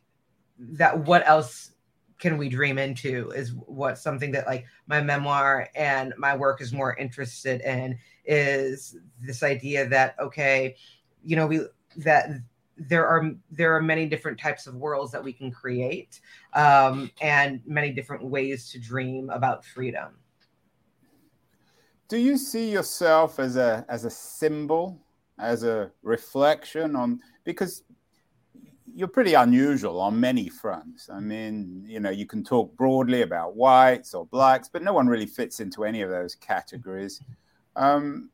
that 0.58 0.98
what 1.06 1.26
else 1.26 1.72
can 2.18 2.38
we 2.38 2.48
dream 2.48 2.78
into 2.78 3.30
is 3.30 3.52
what 3.52 3.98
something 3.98 4.30
that 4.32 4.46
like 4.46 4.64
my 4.86 5.00
memoir 5.00 5.68
and 5.74 6.14
my 6.16 6.36
work 6.36 6.60
is 6.60 6.72
more 6.72 6.96
interested 6.96 7.60
in 7.62 7.98
is 8.24 8.96
this 9.20 9.42
idea 9.42 9.88
that 9.88 10.14
okay 10.20 10.76
you 11.24 11.34
know 11.34 11.48
we 11.48 11.60
that 11.96 12.30
there 12.76 13.06
are 13.06 13.32
there 13.50 13.74
are 13.76 13.82
many 13.82 14.06
different 14.06 14.38
types 14.38 14.66
of 14.66 14.74
worlds 14.74 15.12
that 15.12 15.22
we 15.22 15.32
can 15.32 15.50
create 15.50 16.20
um, 16.54 17.10
and 17.20 17.60
many 17.66 17.92
different 17.92 18.24
ways 18.24 18.70
to 18.70 18.78
dream 18.78 19.30
about 19.30 19.64
freedom. 19.64 20.14
Do 22.08 22.18
you 22.18 22.36
see 22.36 22.70
yourself 22.70 23.38
as 23.38 23.56
a 23.56 23.84
as 23.88 24.04
a 24.04 24.10
symbol 24.10 25.00
as 25.38 25.64
a 25.64 25.90
reflection 26.02 26.94
on 26.96 27.20
because 27.44 27.84
you're 28.94 29.08
pretty 29.08 29.32
unusual 29.32 29.98
on 30.00 30.20
many 30.20 30.48
fronts. 30.48 31.08
I 31.08 31.20
mean 31.20 31.84
you 31.86 32.00
know 32.00 32.10
you 32.10 32.26
can 32.26 32.44
talk 32.44 32.76
broadly 32.76 33.22
about 33.22 33.56
whites 33.56 34.14
or 34.14 34.26
blacks 34.26 34.68
but 34.68 34.82
no 34.82 34.92
one 34.92 35.06
really 35.06 35.26
fits 35.26 35.60
into 35.60 35.84
any 35.84 36.02
of 36.02 36.10
those 36.10 36.34
categories. 36.34 37.20
Um, 37.76 38.30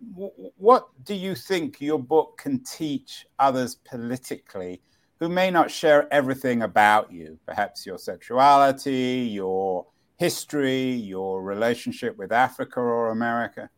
what 0.00 0.88
do 1.04 1.14
you 1.14 1.34
think 1.34 1.80
your 1.80 1.98
book 1.98 2.38
can 2.38 2.62
teach 2.64 3.26
others 3.38 3.74
politically 3.74 4.80
who 5.18 5.28
may 5.28 5.50
not 5.50 5.70
share 5.70 6.12
everything 6.12 6.62
about 6.62 7.12
you, 7.12 7.38
perhaps 7.46 7.84
your 7.84 7.98
sexuality, 7.98 9.28
your 9.30 9.86
history, 10.16 10.92
your 10.92 11.42
relationship 11.42 12.16
with 12.16 12.32
Africa 12.32 12.80
or 12.80 13.10
America? 13.10 13.68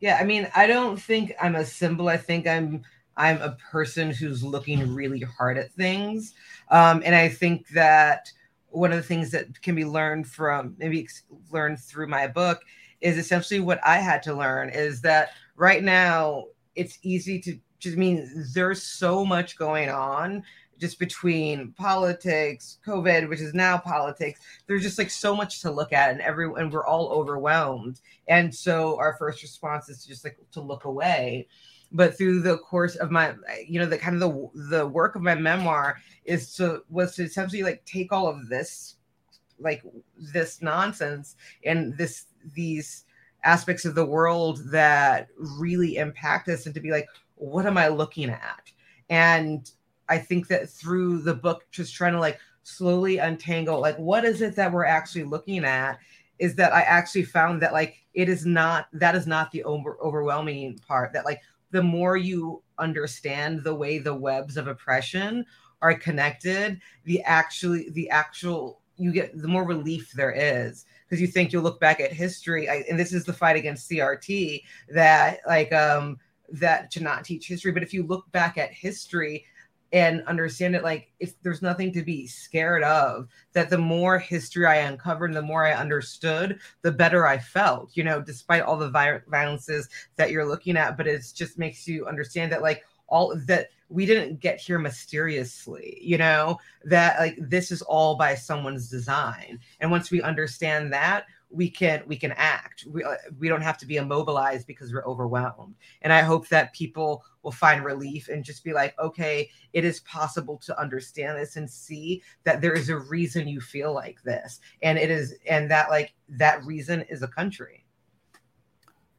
Yeah, 0.00 0.18
I 0.20 0.24
mean, 0.24 0.48
I 0.54 0.66
don't 0.66 1.00
think 1.00 1.32
I'm 1.40 1.56
a 1.56 1.64
symbol. 1.64 2.08
I 2.08 2.18
think 2.18 2.46
I'm 2.46 2.82
I'm 3.16 3.40
a 3.42 3.56
person 3.72 4.10
who's 4.12 4.44
looking 4.44 4.94
really 4.94 5.20
hard 5.20 5.58
at 5.58 5.72
things, 5.72 6.34
um, 6.70 7.02
and 7.04 7.14
I 7.16 7.28
think 7.28 7.66
that 7.70 8.30
one 8.68 8.92
of 8.92 8.96
the 8.98 9.02
things 9.02 9.30
that 9.32 9.60
can 9.60 9.74
be 9.74 9.84
learned 9.84 10.26
from 10.28 10.76
maybe 10.78 11.08
learned 11.50 11.80
through 11.80 12.06
my 12.06 12.28
book 12.28 12.62
is 13.00 13.18
essentially 13.18 13.60
what 13.60 13.80
I 13.84 13.98
had 13.98 14.22
to 14.24 14.34
learn 14.34 14.70
is 14.70 15.00
that 15.02 15.30
right 15.56 15.82
now 15.82 16.44
it's 16.74 16.98
easy 17.02 17.40
to 17.40 17.58
just 17.78 17.96
mean 17.96 18.28
there's 18.54 18.82
so 18.82 19.24
much 19.24 19.56
going 19.56 19.88
on 19.88 20.42
just 20.78 20.98
between 20.98 21.72
politics, 21.72 22.78
COVID, 22.86 23.28
which 23.28 23.40
is 23.40 23.54
now 23.54 23.78
politics. 23.78 24.40
There's 24.66 24.82
just 24.82 24.98
like 24.98 25.10
so 25.10 25.34
much 25.34 25.60
to 25.62 25.70
look 25.70 25.92
at, 25.92 26.10
and 26.10 26.20
everyone 26.20 26.70
we're 26.70 26.86
all 26.86 27.08
overwhelmed. 27.08 28.00
And 28.28 28.54
so 28.54 28.96
our 28.98 29.16
first 29.18 29.42
response 29.42 29.88
is 29.88 30.04
just 30.04 30.24
like 30.24 30.38
to 30.52 30.60
look 30.60 30.84
away. 30.84 31.48
But 31.90 32.16
through 32.16 32.42
the 32.42 32.58
course 32.58 32.96
of 32.96 33.10
my, 33.10 33.34
you 33.66 33.80
know, 33.80 33.86
the 33.86 33.98
kind 33.98 34.14
of 34.14 34.20
the 34.20 34.76
the 34.76 34.86
work 34.86 35.16
of 35.16 35.22
my 35.22 35.34
memoir 35.34 35.96
is 36.24 36.54
to 36.56 36.82
was 36.88 37.16
to 37.16 37.24
essentially 37.24 37.62
like 37.62 37.84
take 37.84 38.12
all 38.12 38.28
of 38.28 38.48
this, 38.48 38.96
like 39.60 39.82
this 40.16 40.62
nonsense 40.62 41.36
and 41.64 41.96
this 41.96 42.26
these 42.54 43.04
aspects 43.44 43.84
of 43.84 43.94
the 43.94 44.04
world 44.04 44.60
that 44.70 45.28
really 45.38 45.96
impact 45.96 46.48
us, 46.48 46.66
and 46.66 46.74
to 46.74 46.80
be 46.80 46.90
like, 46.90 47.08
what 47.36 47.66
am 47.66 47.78
I 47.78 47.88
looking 47.88 48.30
at? 48.30 48.72
And 49.10 49.70
I 50.08 50.18
think 50.18 50.48
that 50.48 50.68
through 50.68 51.22
the 51.22 51.34
book, 51.34 51.64
just 51.70 51.94
trying 51.94 52.14
to 52.14 52.20
like 52.20 52.38
slowly 52.62 53.18
untangle, 53.18 53.80
like, 53.80 53.96
what 53.96 54.24
is 54.24 54.42
it 54.42 54.56
that 54.56 54.72
we're 54.72 54.84
actually 54.84 55.24
looking 55.24 55.64
at? 55.64 55.98
Is 56.38 56.54
that 56.56 56.72
I 56.72 56.82
actually 56.82 57.24
found 57.24 57.62
that 57.62 57.72
like 57.72 57.96
it 58.14 58.28
is 58.28 58.46
not 58.46 58.88
that 58.92 59.14
is 59.14 59.26
not 59.26 59.50
the 59.50 59.64
over- 59.64 59.98
overwhelming 60.02 60.78
part. 60.86 61.12
That 61.12 61.24
like 61.24 61.40
the 61.70 61.82
more 61.82 62.16
you 62.16 62.62
understand 62.78 63.62
the 63.64 63.74
way 63.74 63.98
the 63.98 64.14
webs 64.14 64.56
of 64.56 64.68
oppression 64.68 65.44
are 65.82 65.94
connected, 65.94 66.80
the 67.04 67.22
actually 67.22 67.90
the 67.90 68.08
actual 68.10 68.80
you 68.98 69.12
get 69.12 69.36
the 69.40 69.48
more 69.48 69.64
relief 69.64 70.12
there 70.14 70.32
is 70.32 70.84
because 71.06 71.20
you 71.20 71.26
think 71.26 71.52
you'll 71.52 71.62
look 71.62 71.80
back 71.80 72.00
at 72.00 72.12
history 72.12 72.68
I, 72.68 72.84
and 72.88 72.98
this 72.98 73.12
is 73.12 73.24
the 73.24 73.32
fight 73.32 73.56
against 73.56 73.90
crt 73.90 74.62
that 74.90 75.40
like 75.46 75.72
um 75.72 76.18
that 76.50 76.90
to 76.92 77.02
not 77.02 77.24
teach 77.24 77.46
history 77.46 77.72
but 77.72 77.82
if 77.82 77.94
you 77.94 78.04
look 78.04 78.30
back 78.32 78.58
at 78.58 78.72
history 78.72 79.44
and 79.92 80.22
understand 80.26 80.74
it 80.74 80.82
like 80.82 81.10
if 81.18 81.40
there's 81.42 81.62
nothing 81.62 81.92
to 81.92 82.02
be 82.02 82.26
scared 82.26 82.82
of 82.82 83.26
that 83.52 83.70
the 83.70 83.78
more 83.78 84.18
history 84.18 84.66
i 84.66 84.76
uncovered 84.76 85.32
the 85.32 85.40
more 85.40 85.64
i 85.64 85.72
understood 85.72 86.58
the 86.82 86.92
better 86.92 87.26
i 87.26 87.38
felt 87.38 87.90
you 87.94 88.04
know 88.04 88.20
despite 88.20 88.62
all 88.62 88.76
the 88.76 89.22
violences 89.28 89.88
that 90.16 90.30
you're 90.30 90.46
looking 90.46 90.76
at 90.76 90.96
but 90.96 91.06
it 91.06 91.24
just 91.34 91.58
makes 91.58 91.86
you 91.86 92.06
understand 92.06 92.52
that 92.52 92.60
like 92.60 92.84
all 93.08 93.34
that 93.46 93.68
we 93.88 94.04
didn't 94.04 94.40
get 94.40 94.60
here 94.60 94.78
mysteriously 94.78 95.98
you 96.00 96.18
know 96.18 96.58
that 96.84 97.18
like 97.18 97.36
this 97.40 97.70
is 97.70 97.82
all 97.82 98.16
by 98.16 98.34
someone's 98.34 98.88
design. 98.88 99.60
And 99.80 99.90
once 99.90 100.10
we 100.10 100.22
understand 100.22 100.92
that 100.92 101.24
we 101.50 101.70
can 101.70 102.02
we 102.06 102.16
can 102.16 102.32
act. 102.32 102.84
We, 102.88 103.02
uh, 103.02 103.14
we 103.38 103.48
don't 103.48 103.62
have 103.62 103.78
to 103.78 103.86
be 103.86 103.96
immobilized 103.96 104.66
because 104.66 104.92
we're 104.92 105.06
overwhelmed. 105.06 105.74
And 106.02 106.12
i 106.12 106.20
hope 106.20 106.48
that 106.48 106.74
people 106.74 107.24
will 107.42 107.52
find 107.52 107.84
relief 107.84 108.28
and 108.28 108.44
just 108.44 108.64
be 108.64 108.72
like 108.72 108.98
okay 108.98 109.50
it 109.72 109.84
is 109.84 110.00
possible 110.00 110.58
to 110.58 110.78
understand 110.78 111.38
this 111.38 111.56
and 111.56 111.70
see 111.70 112.22
that 112.44 112.60
there 112.60 112.74
is 112.74 112.90
a 112.90 112.98
reason 112.98 113.48
you 113.48 113.60
feel 113.60 113.92
like 113.94 114.22
this. 114.22 114.60
And 114.82 114.98
it 114.98 115.10
is 115.10 115.34
and 115.48 115.70
that 115.70 115.90
like 115.90 116.14
that 116.28 116.64
reason 116.64 117.02
is 117.02 117.22
a 117.22 117.28
country 117.28 117.84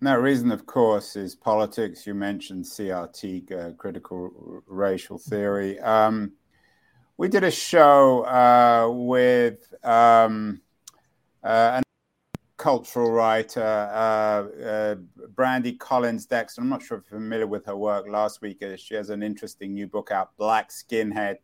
that 0.01 0.21
reason 0.21 0.51
of 0.51 0.65
course 0.65 1.15
is 1.15 1.35
politics 1.35 2.07
you 2.07 2.13
mentioned 2.13 2.63
crt 2.63 3.51
uh, 3.51 3.71
critical 3.73 4.61
racial 4.67 5.17
theory 5.17 5.79
um, 5.79 6.31
we 7.17 7.27
did 7.27 7.43
a 7.43 7.51
show 7.51 8.25
uh, 8.25 8.89
with 8.89 9.73
um, 9.83 10.61
uh, 11.43 11.71
an 11.75 11.83
cultural 12.59 13.11
writer, 13.11 13.63
uh, 13.63 14.63
uh, 14.63 14.95
Brandi 15.33 15.79
Collins-Dexter. 15.79 16.61
I'm 16.61 16.69
not 16.69 16.83
sure 16.83 16.97
if 16.97 17.05
you're 17.09 17.19
familiar 17.19 17.47
with 17.47 17.65
her 17.65 17.75
work. 17.75 18.05
Last 18.07 18.41
week, 18.41 18.61
uh, 18.61 18.75
she 18.75 18.95
has 18.95 19.09
an 19.09 19.23
interesting 19.23 19.73
new 19.73 19.87
book 19.87 20.11
out, 20.11 20.35
Black 20.37 20.69
Skinhead, 20.69 21.37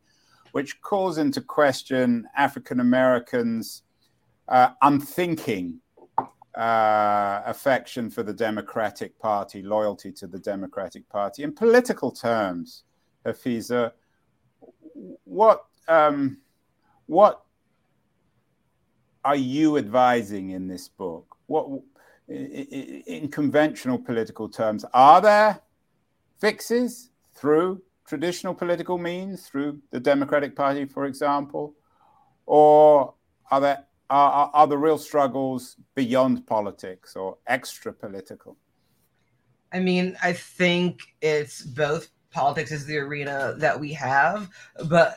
which 0.52 0.80
calls 0.82 1.18
into 1.18 1.40
question 1.40 2.28
African 2.36 2.80
Americans' 2.80 3.82
unthinking 4.48 5.80
uh, 6.56 7.42
affection 7.44 8.08
for 8.08 8.22
the 8.22 8.32
Democratic 8.32 9.18
Party, 9.18 9.62
loyalty 9.62 10.10
to 10.12 10.26
the 10.26 10.38
Democratic 10.38 11.08
Party. 11.08 11.42
In 11.42 11.52
political 11.52 12.10
terms, 12.10 12.84
Hafizah, 13.26 13.92
what 15.24 15.66
um, 15.88 16.38
what 17.06 17.42
are 19.24 19.36
you 19.36 19.76
advising 19.76 20.50
in 20.50 20.66
this 20.66 20.88
book? 20.88 21.36
What, 21.46 21.68
in 22.28 23.28
conventional 23.28 23.98
political 23.98 24.48
terms, 24.48 24.84
are 24.94 25.20
there 25.20 25.60
fixes 26.40 27.10
through 27.34 27.82
traditional 28.06 28.54
political 28.54 28.98
means, 28.98 29.46
through 29.46 29.80
the 29.90 30.00
Democratic 30.00 30.56
Party, 30.56 30.84
for 30.84 31.04
example, 31.04 31.74
or 32.46 33.14
are 33.50 33.60
there 33.60 33.84
are, 34.10 34.50
are 34.52 34.66
the 34.66 34.78
real 34.78 34.98
struggles 34.98 35.76
beyond 35.94 36.46
politics 36.46 37.16
or 37.16 37.38
extra 37.46 37.92
political? 37.92 38.56
I 39.72 39.80
mean, 39.80 40.16
I 40.22 40.32
think 40.32 41.00
it's 41.20 41.62
both. 41.62 42.08
Politics 42.30 42.70
is 42.70 42.84
the 42.84 42.98
arena 42.98 43.54
that 43.58 43.80
we 43.80 43.94
have, 43.94 44.50
but 44.84 45.16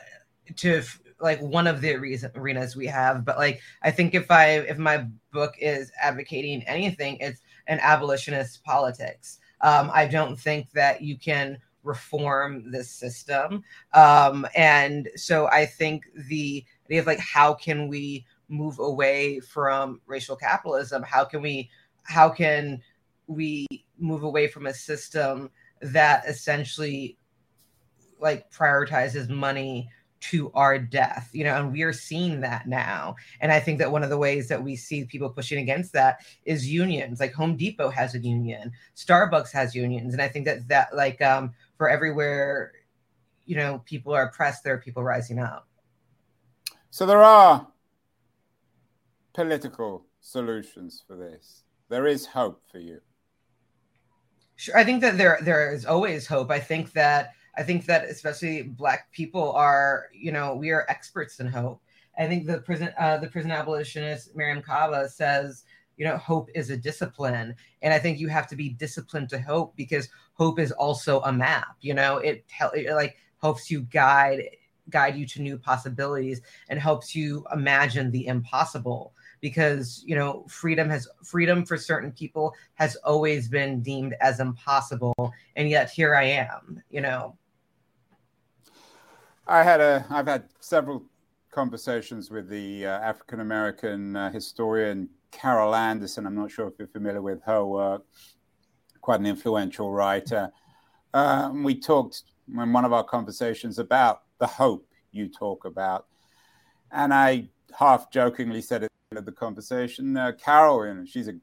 to 0.56 0.82
like 1.20 1.40
one 1.40 1.66
of 1.66 1.80
the 1.80 1.94
arenas 2.34 2.76
we 2.76 2.86
have 2.86 3.24
but 3.24 3.38
like 3.38 3.60
i 3.82 3.90
think 3.90 4.14
if 4.14 4.30
i 4.30 4.52
if 4.60 4.78
my 4.78 5.06
book 5.32 5.54
is 5.60 5.92
advocating 6.00 6.62
anything 6.66 7.16
it's 7.20 7.42
an 7.66 7.78
abolitionist 7.80 8.64
politics 8.64 9.38
um, 9.60 9.90
i 9.92 10.06
don't 10.06 10.38
think 10.38 10.70
that 10.72 11.02
you 11.02 11.18
can 11.18 11.58
reform 11.82 12.70
this 12.70 12.90
system 12.90 13.62
um, 13.94 14.46
and 14.56 15.08
so 15.16 15.46
i 15.48 15.64
think 15.64 16.04
the 16.28 16.64
idea 16.86 17.00
of 17.00 17.06
like 17.06 17.20
how 17.20 17.54
can 17.54 17.88
we 17.88 18.24
move 18.50 18.78
away 18.78 19.40
from 19.40 20.00
racial 20.06 20.36
capitalism 20.36 21.02
how 21.02 21.24
can 21.24 21.40
we 21.40 21.70
how 22.02 22.28
can 22.28 22.82
we 23.26 23.66
move 23.98 24.24
away 24.24 24.48
from 24.48 24.66
a 24.66 24.74
system 24.74 25.50
that 25.80 26.24
essentially 26.26 27.16
like 28.20 28.50
prioritizes 28.50 29.28
money 29.28 29.88
to 30.20 30.50
our 30.52 30.78
death, 30.78 31.30
you 31.32 31.44
know, 31.44 31.56
and 31.56 31.72
we 31.72 31.82
are 31.82 31.94
seeing 31.94 32.40
that 32.40 32.68
now. 32.68 33.16
And 33.40 33.50
I 33.50 33.58
think 33.58 33.78
that 33.78 33.90
one 33.90 34.02
of 34.02 34.10
the 34.10 34.18
ways 34.18 34.48
that 34.48 34.62
we 34.62 34.76
see 34.76 35.04
people 35.04 35.30
pushing 35.30 35.58
against 35.58 35.94
that 35.94 36.20
is 36.44 36.70
unions. 36.70 37.20
Like 37.20 37.32
Home 37.32 37.56
Depot 37.56 37.88
has 37.88 38.14
a 38.14 38.18
union, 38.18 38.72
Starbucks 38.94 39.50
has 39.52 39.74
unions, 39.74 40.12
and 40.12 40.20
I 40.20 40.28
think 40.28 40.44
that 40.44 40.68
that 40.68 40.94
like 40.94 41.22
um, 41.22 41.54
for 41.78 41.88
everywhere, 41.88 42.72
you 43.46 43.56
know, 43.56 43.80
people 43.86 44.12
are 44.12 44.24
oppressed, 44.24 44.62
there 44.62 44.74
are 44.74 44.78
people 44.78 45.02
rising 45.02 45.38
up. 45.38 45.66
So 46.90 47.06
there 47.06 47.22
are 47.22 47.66
political 49.32 50.06
solutions 50.20 51.02
for 51.06 51.16
this. 51.16 51.64
There 51.88 52.06
is 52.06 52.26
hope 52.26 52.62
for 52.70 52.78
you. 52.78 53.00
Sure, 54.56 54.76
I 54.76 54.84
think 54.84 55.00
that 55.00 55.16
there 55.16 55.38
there 55.42 55.72
is 55.72 55.86
always 55.86 56.26
hope. 56.26 56.50
I 56.50 56.60
think 56.60 56.92
that 56.92 57.32
I 57.56 57.62
think 57.62 57.86
that 57.86 58.04
especially 58.04 58.62
Black 58.62 59.10
people 59.12 59.52
are, 59.52 60.06
you 60.14 60.32
know, 60.32 60.54
we 60.54 60.70
are 60.70 60.86
experts 60.88 61.40
in 61.40 61.46
hope. 61.46 61.82
I 62.18 62.26
think 62.26 62.46
the 62.46 62.58
prison, 62.58 62.92
uh, 62.98 63.16
the 63.16 63.28
prison 63.28 63.50
abolitionist 63.50 64.36
Mariame 64.36 64.62
Kaba 64.62 65.08
says, 65.08 65.64
you 65.96 66.04
know, 66.04 66.16
hope 66.16 66.50
is 66.54 66.70
a 66.70 66.76
discipline, 66.76 67.54
and 67.82 67.94
I 67.94 67.98
think 67.98 68.18
you 68.18 68.28
have 68.28 68.46
to 68.48 68.56
be 68.56 68.70
disciplined 68.70 69.30
to 69.30 69.40
hope 69.40 69.74
because 69.76 70.08
hope 70.34 70.58
is 70.58 70.72
also 70.72 71.20
a 71.22 71.32
map. 71.32 71.76
You 71.80 71.94
know, 71.94 72.18
it, 72.18 72.46
tell, 72.48 72.70
it 72.70 72.92
like 72.92 73.16
helps 73.40 73.70
you 73.70 73.82
guide 73.82 74.42
guide 74.90 75.16
you 75.16 75.26
to 75.26 75.42
new 75.42 75.56
possibilities 75.56 76.42
and 76.68 76.78
helps 76.78 77.14
you 77.14 77.46
imagine 77.52 78.10
the 78.10 78.26
impossible 78.26 79.14
because 79.40 80.02
you 80.06 80.14
know 80.14 80.44
freedom 80.48 80.88
has 80.88 81.08
freedom 81.24 81.64
for 81.64 81.76
certain 81.76 82.12
people 82.12 82.54
has 82.74 82.96
always 82.96 83.48
been 83.48 83.82
deemed 83.82 84.14
as 84.20 84.40
impossible 84.40 85.14
and 85.56 85.68
yet 85.68 85.90
here 85.90 86.14
i 86.14 86.24
am 86.24 86.82
you 86.90 87.00
know 87.00 87.36
I 89.50 89.64
had 89.64 89.80
a, 89.80 90.06
I've 90.10 90.28
had 90.28 90.44
several 90.60 91.02
conversations 91.50 92.30
with 92.30 92.48
the 92.48 92.86
uh, 92.86 93.00
African 93.00 93.40
American 93.40 94.14
uh, 94.14 94.30
historian 94.30 95.08
Carol 95.32 95.74
Anderson. 95.74 96.24
I'm 96.24 96.36
not 96.36 96.52
sure 96.52 96.68
if 96.68 96.74
you're 96.78 96.86
familiar 96.86 97.20
with 97.20 97.42
her 97.42 97.64
work. 97.64 98.04
Quite 99.00 99.18
an 99.18 99.26
influential 99.26 99.90
writer. 99.92 100.52
Uh, 101.12 101.50
we 101.52 101.74
talked 101.74 102.22
in 102.48 102.72
one 102.72 102.84
of 102.84 102.92
our 102.92 103.02
conversations 103.02 103.80
about 103.80 104.22
the 104.38 104.46
hope 104.46 104.86
you 105.10 105.28
talk 105.28 105.64
about, 105.64 106.06
and 106.92 107.12
I 107.12 107.48
half 107.76 108.10
jokingly 108.12 108.62
said 108.62 108.82
end 108.82 108.90
of 109.16 109.24
the 109.24 109.32
conversation, 109.32 110.16
uh, 110.16 110.30
Carol, 110.32 110.84
know, 110.94 111.04
she's 111.04 111.26
a 111.26 111.34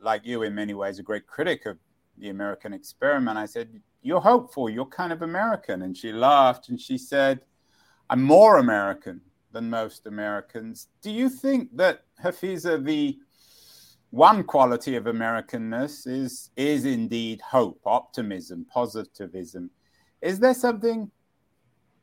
like 0.00 0.24
you 0.24 0.44
in 0.44 0.54
many 0.54 0.72
ways 0.72 1.00
a 1.00 1.02
great 1.02 1.26
critic 1.26 1.66
of 1.66 1.76
the 2.16 2.28
American 2.28 2.72
experiment. 2.72 3.36
I 3.36 3.46
said, 3.46 3.80
You're 4.02 4.20
hopeful, 4.20 4.70
you're 4.70 4.86
kind 4.86 5.12
of 5.12 5.22
American. 5.22 5.82
And 5.82 5.96
she 5.96 6.12
laughed 6.12 6.68
and 6.68 6.80
she 6.80 6.96
said, 6.96 7.40
I'm 8.08 8.22
more 8.22 8.58
American 8.58 9.20
than 9.50 9.68
most 9.68 10.06
Americans. 10.06 10.86
Do 11.02 11.10
you 11.10 11.28
think 11.28 11.76
that 11.76 12.04
Hafizah, 12.22 12.84
the 12.84 13.18
one 14.10 14.44
quality 14.44 14.94
of 14.94 15.04
Americanness 15.04 16.06
is 16.06 16.50
is 16.56 16.84
indeed 16.84 17.40
hope, 17.40 17.80
optimism, 17.84 18.64
positivism. 18.72 19.70
Is 20.22 20.38
there 20.38 20.54
something 20.54 21.10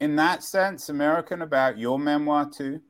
in 0.01 0.17
that 0.17 0.43
sense 0.43 0.89
American 0.89 1.41
about 1.41 1.77
your 1.77 1.97
memoir 1.97 2.49
too? 2.49 2.81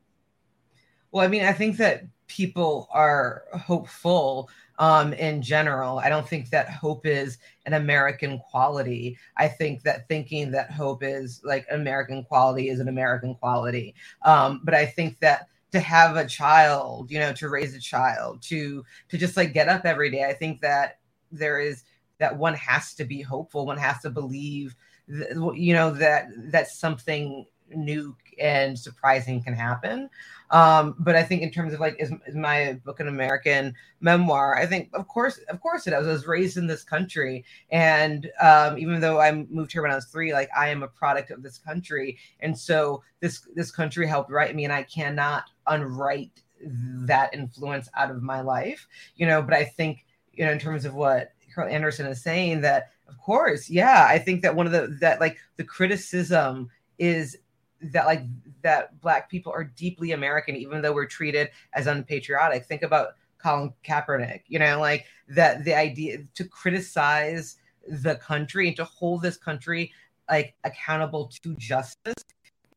Well, 1.12 1.24
I 1.24 1.28
mean, 1.28 1.44
I 1.44 1.52
think 1.52 1.76
that 1.78 2.04
people 2.26 2.88
are 2.92 3.44
hopeful 3.52 4.48
um, 4.78 5.12
in 5.14 5.42
general. 5.42 5.98
I 5.98 6.08
don't 6.08 6.28
think 6.28 6.50
that 6.50 6.68
hope 6.68 7.06
is 7.06 7.38
an 7.64 7.74
American 7.74 8.38
quality. 8.38 9.18
I 9.36 9.48
think 9.48 9.82
that 9.82 10.08
thinking 10.08 10.50
that 10.50 10.70
hope 10.70 11.02
is 11.02 11.40
like 11.44 11.66
American 11.70 12.24
quality 12.24 12.68
is 12.68 12.80
an 12.80 12.88
American 12.88 13.34
quality. 13.34 13.94
Um, 14.22 14.60
but 14.64 14.74
I 14.74 14.86
think 14.86 15.18
that 15.20 15.48
to 15.72 15.80
have 15.80 16.16
a 16.16 16.26
child, 16.26 17.10
you 17.10 17.18
know, 17.18 17.32
to 17.34 17.48
raise 17.48 17.74
a 17.74 17.80
child, 17.80 18.42
to 18.42 18.84
to 19.08 19.18
just 19.18 19.36
like 19.36 19.52
get 19.52 19.68
up 19.68 19.84
every 19.84 20.10
day, 20.10 20.24
I 20.24 20.32
think 20.32 20.60
that 20.60 20.98
there 21.32 21.60
is 21.60 21.84
that 22.18 22.36
one 22.36 22.54
has 22.54 22.94
to 22.94 23.04
be 23.04 23.20
hopeful. 23.20 23.66
One 23.66 23.78
has 23.78 24.00
to 24.02 24.10
believe, 24.10 24.74
you 25.08 25.74
know, 25.74 25.90
that 25.92 26.28
that 26.50 26.68
something 26.68 27.46
new 27.74 28.16
and 28.38 28.78
surprising 28.78 29.42
can 29.42 29.54
happen. 29.54 30.10
Um, 30.50 30.94
but 30.98 31.16
I 31.16 31.22
think 31.22 31.42
in 31.42 31.50
terms 31.50 31.72
of 31.72 31.80
like, 31.80 31.96
is, 31.98 32.12
is, 32.26 32.36
my 32.36 32.78
book 32.84 33.00
an 33.00 33.08
American 33.08 33.74
memoir? 34.00 34.56
I 34.56 34.66
think, 34.66 34.90
of 34.92 35.08
course, 35.08 35.38
of 35.48 35.60
course 35.60 35.86
it 35.86 35.92
is. 35.92 36.06
I 36.06 36.12
was 36.12 36.26
raised 36.26 36.56
in 36.56 36.66
this 36.66 36.84
country, 36.84 37.44
and 37.70 38.30
um, 38.40 38.78
even 38.78 39.00
though 39.00 39.20
I 39.20 39.32
moved 39.32 39.72
here 39.72 39.82
when 39.82 39.90
I 39.90 39.96
was 39.96 40.04
three, 40.06 40.32
like 40.32 40.48
I 40.56 40.68
am 40.68 40.84
a 40.84 40.88
product 40.88 41.32
of 41.32 41.42
this 41.42 41.58
country, 41.58 42.18
and 42.40 42.56
so 42.56 43.02
this 43.20 43.46
this 43.56 43.72
country 43.72 44.06
helped 44.06 44.30
write 44.30 44.54
me, 44.54 44.64
and 44.64 44.72
I 44.72 44.84
cannot 44.84 45.44
unwrite 45.66 46.42
that 46.60 47.34
influence 47.34 47.88
out 47.96 48.10
of 48.10 48.22
my 48.22 48.40
life, 48.40 48.86
you 49.16 49.26
know. 49.26 49.42
But 49.42 49.54
I 49.54 49.64
think, 49.64 50.06
you 50.32 50.44
know, 50.44 50.52
in 50.52 50.60
terms 50.60 50.84
of 50.84 50.94
what 50.94 51.32
Carol 51.52 51.72
Anderson 51.72 52.06
is 52.06 52.22
saying, 52.22 52.60
that 52.60 52.90
of 53.08 53.18
course, 53.18 53.68
yeah, 53.68 54.06
I 54.08 54.18
think 54.18 54.42
that 54.42 54.54
one 54.54 54.66
of 54.66 54.72
the 54.72 54.96
that 55.00 55.18
like 55.18 55.38
the 55.56 55.64
criticism 55.64 56.70
is 56.98 57.36
that 57.80 58.06
like 58.06 58.22
that 58.62 59.00
black 59.00 59.30
people 59.30 59.52
are 59.52 59.64
deeply 59.64 60.12
American, 60.12 60.56
even 60.56 60.82
though 60.82 60.92
we're 60.92 61.06
treated 61.06 61.50
as 61.72 61.86
unpatriotic. 61.86 62.64
Think 62.64 62.82
about 62.82 63.14
Colin 63.38 63.72
Kaepernick, 63.84 64.42
you 64.48 64.58
know, 64.58 64.80
like 64.80 65.06
that 65.28 65.64
the 65.64 65.74
idea 65.74 66.18
to 66.34 66.44
criticize 66.44 67.56
the 67.88 68.16
country 68.16 68.68
and 68.68 68.76
to 68.76 68.84
hold 68.84 69.22
this 69.22 69.36
country 69.36 69.92
like 70.28 70.54
accountable 70.64 71.30
to 71.42 71.54
justice 71.56 72.14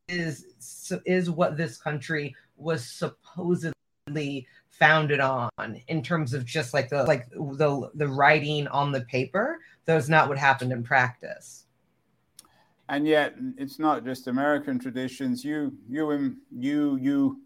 is 0.08 0.46
is 1.04 1.30
what 1.30 1.56
this 1.56 1.76
country 1.76 2.34
was 2.56 2.84
supposedly 2.84 4.46
founded 4.70 5.20
on 5.20 5.50
in 5.88 6.02
terms 6.02 6.32
of 6.32 6.44
just 6.44 6.72
like 6.72 6.88
the 6.88 7.04
like 7.04 7.28
the 7.30 7.90
the 7.94 8.08
writing 8.08 8.66
on 8.68 8.92
the 8.92 9.02
paper 9.02 9.58
that 9.84 9.94
was 9.94 10.08
not 10.08 10.28
what 10.28 10.38
happened 10.38 10.72
in 10.72 10.82
practice 10.82 11.66
and 12.90 13.06
yet 13.06 13.36
it's 13.56 13.78
not 13.78 14.04
just 14.04 14.26
American 14.26 14.78
traditions. 14.78 15.44
You 15.44 15.72
you 15.88 16.36
you 16.50 16.98
you 17.00 17.40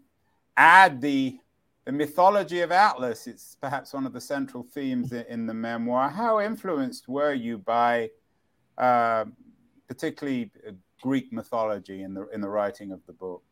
add 0.57 0.99
the 0.99 1.37
the 1.85 1.91
mythology 1.91 2.61
of 2.61 2.71
Atlas. 2.71 3.27
It's 3.27 3.55
perhaps 3.61 3.93
one 3.93 4.07
of 4.07 4.13
the 4.13 4.19
central 4.19 4.63
themes 4.63 5.13
in 5.13 5.45
the 5.45 5.53
memoir. 5.53 6.09
How 6.09 6.39
influenced 6.39 7.07
were 7.07 7.33
you 7.33 7.59
by, 7.59 8.09
uh, 8.79 9.25
particularly 9.87 10.51
uh, 10.67 10.71
Greek 11.01 11.31
mythology 11.31 12.01
in 12.01 12.15
the 12.15 12.27
in 12.29 12.41
the 12.41 12.49
writing 12.49 12.91
of 12.91 13.05
the 13.05 13.13
book? 13.13 13.43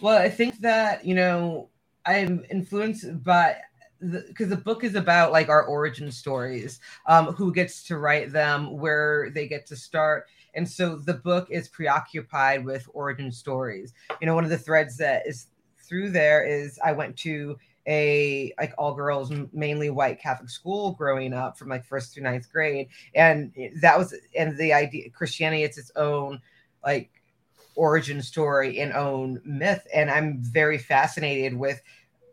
Well, 0.00 0.20
I 0.20 0.28
think 0.28 0.58
that 0.62 1.06
you 1.06 1.14
know 1.14 1.70
I'm 2.04 2.44
influenced 2.50 3.22
by 3.22 3.56
because 4.00 4.48
the, 4.48 4.56
the, 4.56 4.62
book 4.62 4.82
is 4.82 4.96
about 4.96 5.30
like 5.30 5.48
our 5.48 5.62
origin 5.62 6.10
stories 6.10 6.80
um, 7.06 7.26
who 7.26 7.52
gets 7.52 7.84
to 7.84 7.98
write 7.98 8.32
them 8.32 8.76
where 8.76 9.30
they 9.30 9.46
get 9.46 9.64
to 9.66 9.76
start 9.76 10.26
and 10.54 10.68
so 10.68 10.96
the 10.96 11.14
book 11.14 11.48
is 11.50 11.68
preoccupied 11.68 12.64
with 12.64 12.88
origin 12.92 13.32
stories. 13.32 13.94
You 14.20 14.26
know 14.26 14.34
one 14.34 14.44
of 14.44 14.50
the 14.50 14.58
threads 14.58 14.96
that 14.98 15.26
is 15.26 15.48
through 15.78 16.10
there 16.10 16.44
is 16.44 16.78
i 16.84 16.92
went 16.92 17.16
to 17.18 17.56
a 17.88 18.52
like 18.58 18.72
all 18.78 18.94
girls 18.94 19.32
mainly 19.52 19.90
white 19.90 20.20
catholic 20.20 20.48
school 20.48 20.92
growing 20.92 21.32
up 21.32 21.58
from 21.58 21.68
like 21.68 21.84
first 21.84 22.14
through 22.14 22.22
ninth 22.22 22.50
grade. 22.52 22.88
And 23.14 23.52
that 23.80 23.98
was 23.98 24.14
and 24.36 24.56
the 24.56 24.72
idea 24.72 25.10
christianity 25.10 25.64
it's 25.64 25.78
its 25.78 25.90
own 25.96 26.40
like 26.84 27.10
origin 27.74 28.22
story 28.22 28.80
and 28.80 28.92
own 28.92 29.40
myth. 29.44 29.86
And 29.92 30.10
i'm 30.10 30.38
very 30.42 30.78
fascinated 30.78 31.56
with 31.56 31.82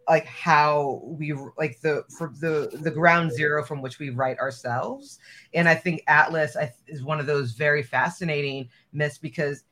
like 0.10 0.26
how 0.26 1.02
we 1.04 1.34
like 1.58 1.80
the 1.82 2.04
for 2.18 2.34
the 2.40 2.70
the 2.82 2.92
ground 2.92 3.32
zero 3.32 3.64
from 3.64 3.82
which 3.82 4.00
we 4.00 4.10
write 4.10 4.40
ourselves. 4.40 5.20
And 5.54 5.70
i 5.70 5.76
think 5.76 6.02
atlas 6.08 6.58
is 6.88 7.04
one 7.04 7.20
of 7.20 7.28
those 7.28 7.52
very 7.52 7.84
fascinating 7.84 8.70
myths 8.92 9.20
because 9.20 9.64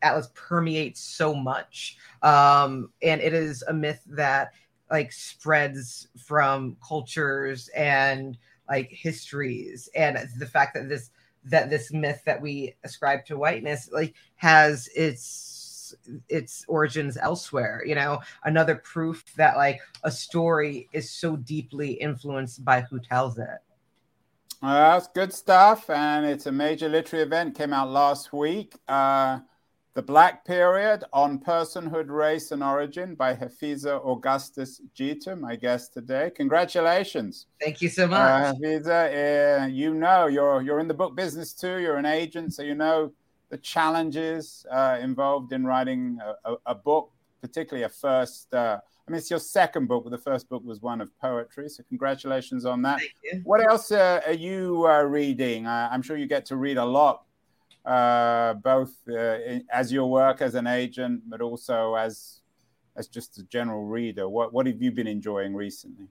atlas 0.00 0.30
permeates 0.34 1.00
so 1.00 1.34
much. 1.34 1.98
Um 2.22 2.90
and 3.02 3.20
it 3.20 3.34
is 3.34 3.62
a 3.68 3.72
myth 3.72 4.02
that 4.08 4.52
like 4.90 5.12
spreads 5.12 6.08
from 6.18 6.76
cultures 6.86 7.68
and 7.68 8.36
like 8.68 8.90
histories. 8.90 9.88
And 9.94 10.18
the 10.38 10.46
fact 10.46 10.74
that 10.74 10.88
this 10.88 11.10
that 11.44 11.70
this 11.70 11.92
myth 11.92 12.22
that 12.24 12.40
we 12.40 12.74
ascribe 12.84 13.24
to 13.26 13.36
whiteness 13.36 13.90
like 13.92 14.14
has 14.36 14.88
its 14.96 15.51
its 16.28 16.64
origins 16.68 17.16
elsewhere 17.16 17.82
you 17.84 17.94
know? 17.94 18.20
Another 18.44 18.76
proof 18.76 19.24
that 19.36 19.56
like 19.56 19.80
a 20.04 20.10
story 20.10 20.88
is 20.92 21.10
so 21.10 21.36
deeply 21.36 21.92
influenced 21.92 22.64
by 22.64 22.82
who 22.82 22.98
tells 22.98 23.38
it. 23.38 23.58
Uh, 24.62 24.92
that's 24.92 25.08
good 25.08 25.32
stuff 25.32 25.90
and 25.90 26.24
it's 26.24 26.46
a 26.46 26.52
major 26.52 26.88
literary 26.88 27.24
event 27.24 27.56
came 27.56 27.72
out 27.72 27.90
last 27.90 28.32
week. 28.32 28.74
Uh, 28.88 29.40
the 29.94 30.02
black 30.02 30.46
period 30.46 31.04
on 31.12 31.38
personhood 31.38 32.08
race 32.08 32.50
and 32.50 32.62
origin 32.62 33.14
by 33.14 33.34
Hafizah 33.34 34.02
Augustus 34.06 34.80
Geter 34.96 35.38
my 35.38 35.54
guest 35.54 35.92
today. 35.92 36.30
Congratulations. 36.34 37.46
Thank 37.60 37.82
you 37.82 37.90
so 37.90 38.06
much. 38.06 38.18
Uh, 38.18 38.54
Hafizah 38.54 39.64
uh, 39.64 39.66
you 39.66 39.92
know 39.92 40.28
you're 40.28 40.62
you're 40.62 40.80
in 40.80 40.88
the 40.88 40.94
book 40.94 41.14
business 41.14 41.52
too. 41.52 41.78
You're 41.78 41.98
an 41.98 42.06
agent 42.06 42.54
so 42.54 42.62
you 42.62 42.74
know 42.74 43.12
the 43.52 43.58
challenges 43.58 44.64
uh, 44.70 44.96
involved 45.02 45.52
in 45.52 45.62
writing 45.62 46.18
a, 46.24 46.52
a, 46.52 46.56
a, 46.66 46.74
book, 46.74 47.12
particularly 47.42 47.84
a 47.84 47.88
first. 47.90 48.52
Uh, 48.54 48.78
I 49.06 49.10
mean, 49.10 49.18
it's 49.18 49.28
your 49.28 49.40
second 49.40 49.88
book, 49.88 50.04
but 50.04 50.10
the 50.10 50.16
first 50.16 50.48
book 50.48 50.64
was 50.64 50.80
one 50.80 51.02
of 51.02 51.10
poetry. 51.20 51.68
So, 51.68 51.82
congratulations 51.86 52.64
on 52.64 52.80
that. 52.82 53.02
What 53.44 53.62
else 53.62 53.92
uh, 53.92 54.22
are 54.26 54.32
you 54.32 54.86
uh, 54.88 55.02
reading? 55.02 55.66
Uh, 55.66 55.90
I'm 55.92 56.00
sure 56.00 56.16
you 56.16 56.26
get 56.26 56.46
to 56.46 56.56
read 56.56 56.78
a 56.78 56.84
lot, 56.84 57.24
uh, 57.84 58.54
both 58.54 58.94
in, 59.06 59.66
as 59.70 59.92
your 59.92 60.08
work 60.10 60.40
as 60.40 60.54
an 60.54 60.66
agent, 60.66 61.20
but 61.28 61.42
also 61.42 61.94
as 61.94 62.40
as 62.96 63.06
just 63.06 63.36
a 63.36 63.42
general 63.42 63.84
reader. 63.84 64.30
What 64.30 64.54
what 64.54 64.66
have 64.66 64.80
you 64.80 64.92
been 64.92 65.06
enjoying 65.06 65.54
recently? 65.54 66.06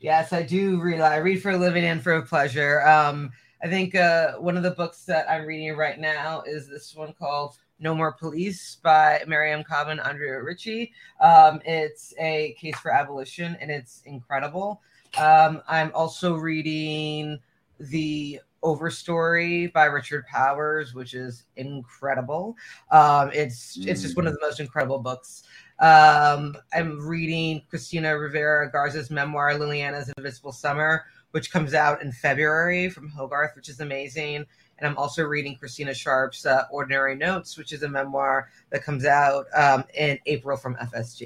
Yes, 0.00 0.32
I 0.32 0.42
do 0.42 0.80
read. 0.80 1.00
I 1.00 1.16
read 1.16 1.42
for 1.42 1.50
a 1.50 1.58
living 1.58 1.84
and 1.84 2.02
for 2.02 2.14
a 2.14 2.22
pleasure. 2.22 2.80
Um, 2.86 3.32
I 3.62 3.68
think 3.68 3.94
uh, 3.94 4.32
one 4.34 4.56
of 4.56 4.62
the 4.62 4.72
books 4.72 5.04
that 5.06 5.28
I'm 5.30 5.46
reading 5.46 5.76
right 5.76 5.98
now 5.98 6.42
is 6.42 6.68
this 6.68 6.94
one 6.94 7.14
called 7.18 7.56
No 7.80 7.94
More 7.94 8.12
Police 8.12 8.76
by 8.82 9.22
Mariame 9.26 9.64
Kaba 9.64 9.90
and 9.90 10.00
Andrea 10.00 10.42
Ritchie. 10.42 10.92
Um, 11.20 11.60
it's 11.64 12.12
a 12.18 12.54
case 12.60 12.78
for 12.78 12.92
abolition 12.92 13.56
and 13.60 13.70
it's 13.70 14.02
incredible. 14.04 14.82
Um, 15.18 15.62
I'm 15.68 15.90
also 15.94 16.34
reading 16.34 17.38
The 17.78 18.40
Overstory 18.62 19.72
by 19.72 19.84
Richard 19.84 20.26
Powers, 20.26 20.92
which 20.92 21.14
is 21.14 21.44
incredible. 21.56 22.56
Um, 22.90 23.30
it's 23.32 23.78
it's 23.80 24.02
just 24.02 24.16
one 24.16 24.26
of 24.26 24.32
the 24.32 24.40
most 24.42 24.60
incredible 24.60 24.98
books. 24.98 25.44
Um, 25.78 26.56
I'm 26.72 27.06
reading 27.06 27.62
Cristina 27.70 28.18
Rivera 28.18 28.70
Garza's 28.70 29.10
memoir, 29.10 29.52
Liliana's 29.52 30.12
Invisible 30.16 30.52
Summer, 30.52 31.04
which 31.30 31.50
comes 31.50 31.74
out 31.74 32.02
in 32.02 32.12
February 32.12 32.88
from 32.90 33.08
Hogarth, 33.08 33.54
which 33.56 33.68
is 33.68 33.80
amazing. 33.80 34.46
And 34.78 34.88
I'm 34.88 34.96
also 34.98 35.22
reading 35.24 35.56
Christina 35.56 35.94
Sharpe's 35.94 36.44
uh, 36.44 36.64
Ordinary 36.70 37.14
Notes, 37.14 37.56
which 37.56 37.72
is 37.72 37.82
a 37.82 37.88
memoir 37.88 38.50
that 38.70 38.84
comes 38.84 39.04
out 39.04 39.46
um, 39.54 39.84
in 39.94 40.18
April 40.26 40.56
from 40.56 40.76
FSG. 40.76 41.24